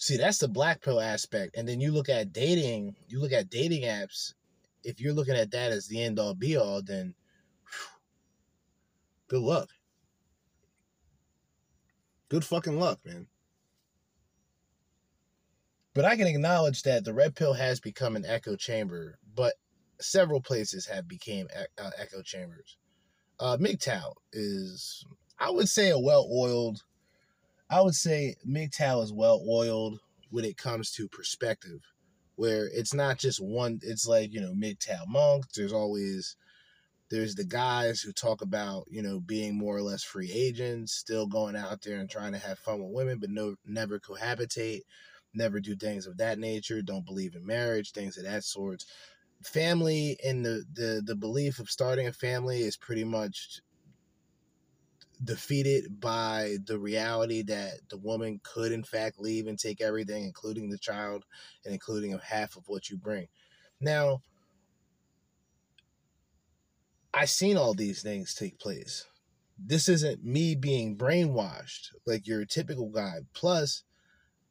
[0.00, 1.58] See, that's the black pill aspect.
[1.58, 4.32] And then you look at dating, you look at dating apps.
[4.82, 7.14] If you're looking at that as the end all be all, then
[7.68, 7.98] whew,
[9.28, 9.68] good luck.
[12.30, 13.26] Good fucking luck, man.
[15.92, 19.52] But I can acknowledge that the red pill has become an echo chamber, but
[20.00, 21.46] several places have became
[21.76, 22.78] uh, echo chambers.
[23.38, 25.04] Uh, MGTOW is,
[25.38, 26.84] I would say, a well-oiled.
[27.70, 31.80] I would say MGTOW is well-oiled when it comes to perspective,
[32.36, 33.80] where it's not just one.
[33.82, 35.46] It's like you know MGTOW monk.
[35.54, 36.36] There's always
[37.10, 41.26] there's the guys who talk about you know being more or less free agents, still
[41.26, 44.82] going out there and trying to have fun with women, but no never cohabitate
[45.34, 48.84] never do things of that nature, don't believe in marriage, things of that sort.
[49.42, 53.60] Family and the, the, the belief of starting a family is pretty much
[55.22, 60.70] defeated by the reality that the woman could in fact leave and take everything, including
[60.70, 61.24] the child
[61.64, 63.26] and including half of what you bring.
[63.80, 64.22] Now,
[67.12, 69.06] I've seen all these things take place.
[69.58, 73.18] This isn't me being brainwashed like your typical guy.
[73.34, 73.82] Plus,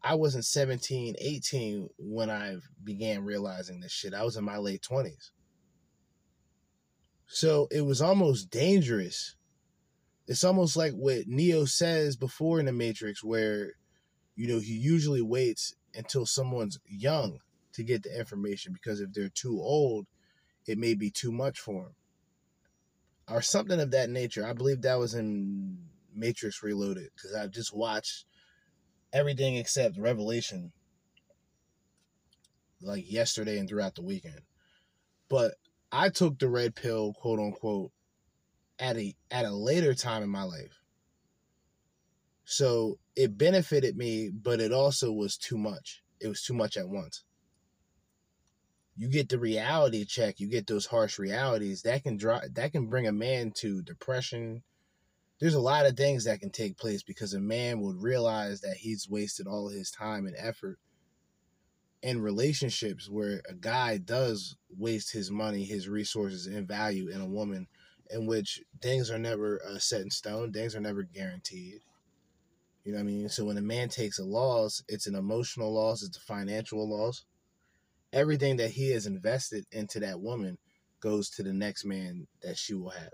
[0.03, 4.13] I wasn't 17, 18 when I began realizing this shit.
[4.13, 5.31] I was in my late 20s.
[7.27, 9.35] So it was almost dangerous.
[10.29, 13.73] It's almost like what Neo says before in the Matrix, where,
[14.35, 17.39] you know, he usually waits until someone's young
[17.73, 20.05] to get the information because if they're too old,
[20.67, 21.95] it may be too much for them.
[23.27, 24.45] Or something of that nature.
[24.45, 25.79] I believe that was in
[26.13, 28.25] Matrix Reloaded because I just watched
[29.11, 30.71] everything except Revelation
[32.83, 34.41] like yesterday and throughout the weekend.
[35.27, 35.55] But
[35.91, 37.91] I took the red pill, quote unquote,
[38.79, 40.81] at a at a later time in my life.
[42.45, 46.01] So it benefited me, but it also was too much.
[46.19, 47.23] It was too much at once.
[48.97, 52.87] You get the reality check, you get those harsh realities that can draw that can
[52.87, 54.63] bring a man to depression,
[55.39, 58.77] there's a lot of things that can take place because a man would realize that
[58.77, 60.77] he's wasted all his time and effort
[62.01, 67.25] in relationships where a guy does waste his money, his resources, and value in a
[67.25, 67.67] woman,
[68.09, 71.81] in which things are never uh, set in stone, things are never guaranteed.
[72.83, 73.29] You know what I mean?
[73.29, 77.25] So when a man takes a loss, it's an emotional loss, it's a financial loss.
[78.11, 80.57] Everything that he has invested into that woman
[80.99, 83.11] goes to the next man that she will have.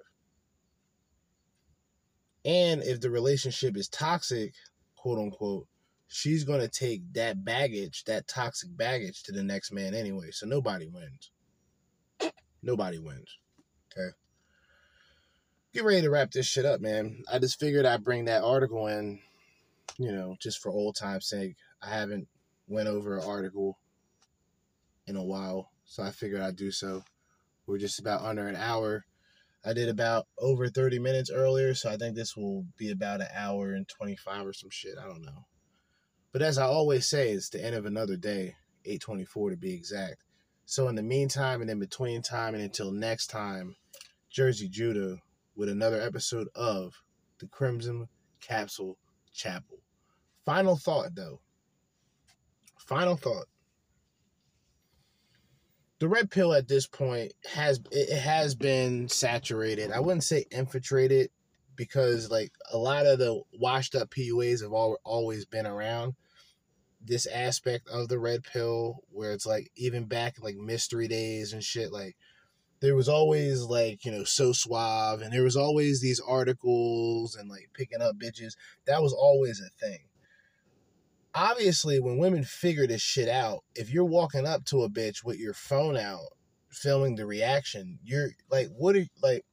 [2.45, 4.53] And if the relationship is toxic,
[4.95, 5.67] quote unquote,
[6.07, 10.30] she's going to take that baggage, that toxic baggage to the next man anyway.
[10.31, 11.31] So nobody wins.
[12.61, 13.38] Nobody wins.
[13.91, 14.11] Okay.
[15.76, 17.22] Get ready to wrap this shit up, man.
[17.30, 19.19] I just figured I'd bring that article in,
[19.97, 21.57] you know, just for old time's sake.
[21.84, 22.30] I haven't
[22.65, 23.77] went over an article
[25.06, 27.03] in a while, so I figured I'd do so.
[27.68, 29.03] We're just about under an hour
[29.65, 33.27] I did about over 30 minutes earlier, so I think this will be about an
[33.35, 34.95] hour and 25 or some shit.
[34.97, 35.45] I don't know.
[36.31, 40.23] But as I always say, it's the end of another day, 824 to be exact.
[40.65, 43.76] So in the meantime and in between time and until next time,
[44.34, 45.18] Jerzee Judah
[45.56, 46.94] with another episode of
[47.40, 48.07] the Crimson
[48.40, 48.98] Capsule
[49.34, 49.80] Chapel.
[50.45, 51.40] Final thought though.
[52.77, 53.48] Final thought
[55.99, 59.91] the red pill at this point has it has been saturated.
[59.91, 61.30] I wouldn't say infiltrated
[61.76, 66.14] because like a lot of the washed up PUAs have all, always been around.
[67.02, 71.64] This aspect of the red pill where it's like even back like mystery days and
[71.64, 72.15] shit like
[72.85, 77.71] there was always like you know SoSuave and there was always these articles and like
[77.73, 78.55] picking up bitches.
[78.85, 80.01] That was always a thing.
[81.33, 85.39] Obviously when women figure this shit out, if you're walking up to a bitch with
[85.39, 86.27] your phone out,
[86.69, 89.43] filming the reaction, you're like, what are like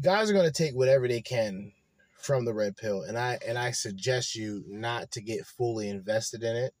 [0.00, 1.72] guys are gonna take whatever they can
[2.12, 6.44] from the red pill and I and I suggest you not to get fully invested
[6.44, 6.72] in it.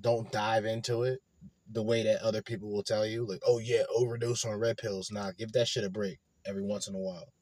[0.00, 1.20] Don't dive into it
[1.70, 3.26] the way that other people will tell you.
[3.26, 5.10] Like, oh yeah, overdose on red pills.
[5.10, 7.32] Nah, give that shit a break every once in a while.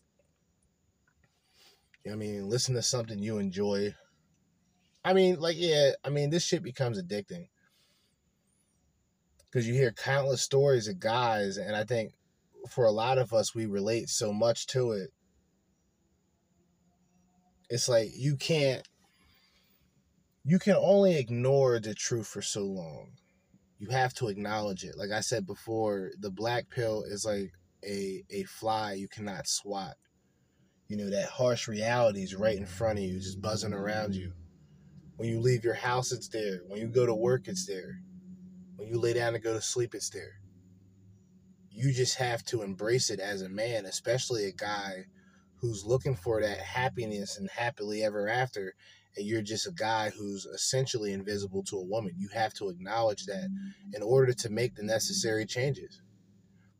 [2.04, 2.48] You know I mean?
[2.48, 3.94] Listen to something you enjoy
[5.06, 7.46] I mean, like, yeah, I mean, this shit becomes addicting
[9.44, 12.10] because you hear countless stories of guys, and I think
[12.68, 15.10] for a lot of us, we relate so much to it.
[17.70, 18.82] It's like you can't,
[20.44, 23.10] you can only ignore the truth for so long.
[23.78, 24.96] You have to acknowledge it.
[24.96, 27.52] Like I said before, the black pill is like
[27.84, 29.94] a a fly you cannot swat.
[30.88, 34.32] You know that harsh reality is right in front of you, just buzzing around you.
[35.16, 36.60] When you leave your house, it's there.
[36.68, 38.00] When you go to work, it's there.
[38.76, 40.40] When you lay down to go to sleep, it's there.
[41.70, 45.06] You just have to embrace it as a man, especially a guy
[45.56, 48.74] who's looking for that happiness and happily ever after
[49.16, 52.12] and you're just a guy who's essentially invisible to a woman.
[52.16, 53.48] You have to acknowledge that
[53.94, 56.02] in order to make the necessary changes.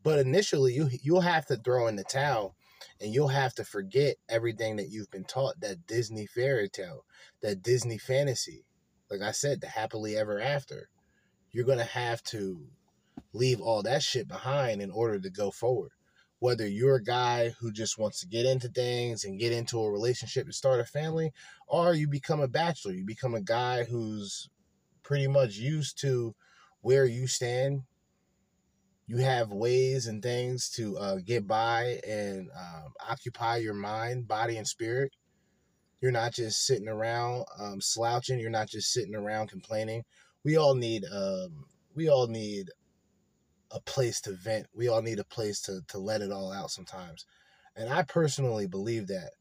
[0.03, 2.55] But initially, you you'll have to throw in the towel,
[3.01, 7.03] and you'll have to forget everything that you've been taught that Disney fairy tale,
[7.41, 8.65] that Disney fantasy.
[9.09, 10.89] Like I said, the happily ever after.
[11.51, 12.67] You're gonna have to
[13.33, 15.91] leave all that shit behind in order to go forward
[16.39, 19.91] whether you're a guy who just wants to get into things and get into a
[19.91, 21.31] relationship and start a family,
[21.67, 22.93] or you become a bachelor.
[22.93, 24.49] You become a guy who's
[25.03, 26.35] pretty much used to
[26.81, 27.81] where you stand.
[29.07, 34.57] You have ways and things to uh, get by and um, occupy your mind, body,
[34.57, 35.11] and spirit.
[36.01, 38.39] You're not just sitting around um, slouching.
[38.39, 40.03] You're not just sitting around complaining.
[40.43, 41.65] We all need um,
[41.95, 42.69] we all need
[43.71, 44.67] a place to vent.
[44.73, 47.25] We all need a place to to let it all out sometimes.
[47.75, 49.31] And I personally believe that.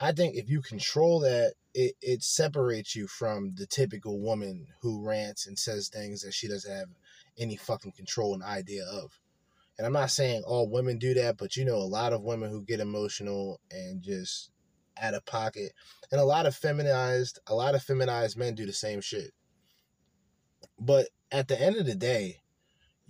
[0.00, 5.06] I think if you control that, it, it separates you from the typical woman who
[5.06, 6.88] rants and says things that she doesn't have
[7.38, 9.18] any fucking control and idea of.
[9.78, 12.50] And I'm not saying all women do that, but you know, a lot of women
[12.50, 14.50] who get emotional and just
[15.00, 15.72] out of pocket.
[16.10, 19.30] And a lot of feminized, a lot of feminized men do the same shit.
[20.78, 22.41] But at the end of the day,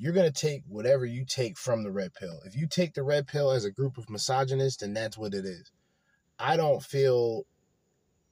[0.03, 2.41] you're going to take whatever you take from the red pill.
[2.45, 5.45] If you take the red pill as a group of misogynists, then that's what it
[5.45, 5.71] is.
[6.41, 7.45] I don't feel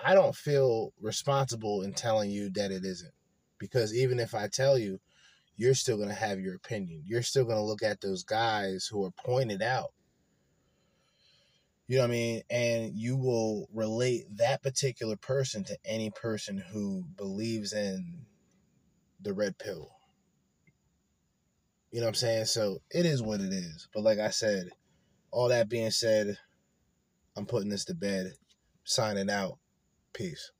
[0.05, 3.13] I don't feel responsible in telling you that it isn't.
[3.61, 4.99] Because even if I tell you,
[5.57, 7.05] you're still going to have your opinion.
[7.07, 9.93] You're still going to look at those guys who are pointed out.
[11.87, 12.43] You know what I mean?
[12.51, 18.23] And you will relate that particular person to any person who believes in
[19.21, 19.93] the red pill
[21.91, 22.45] you know what I'm saying?
[22.47, 23.89] So it is what it is.
[23.93, 24.71] But like I said,
[25.33, 26.37] all that being said,
[27.37, 28.33] I'm putting this to bed.
[28.85, 29.59] Signing out.
[30.13, 30.53] Peace.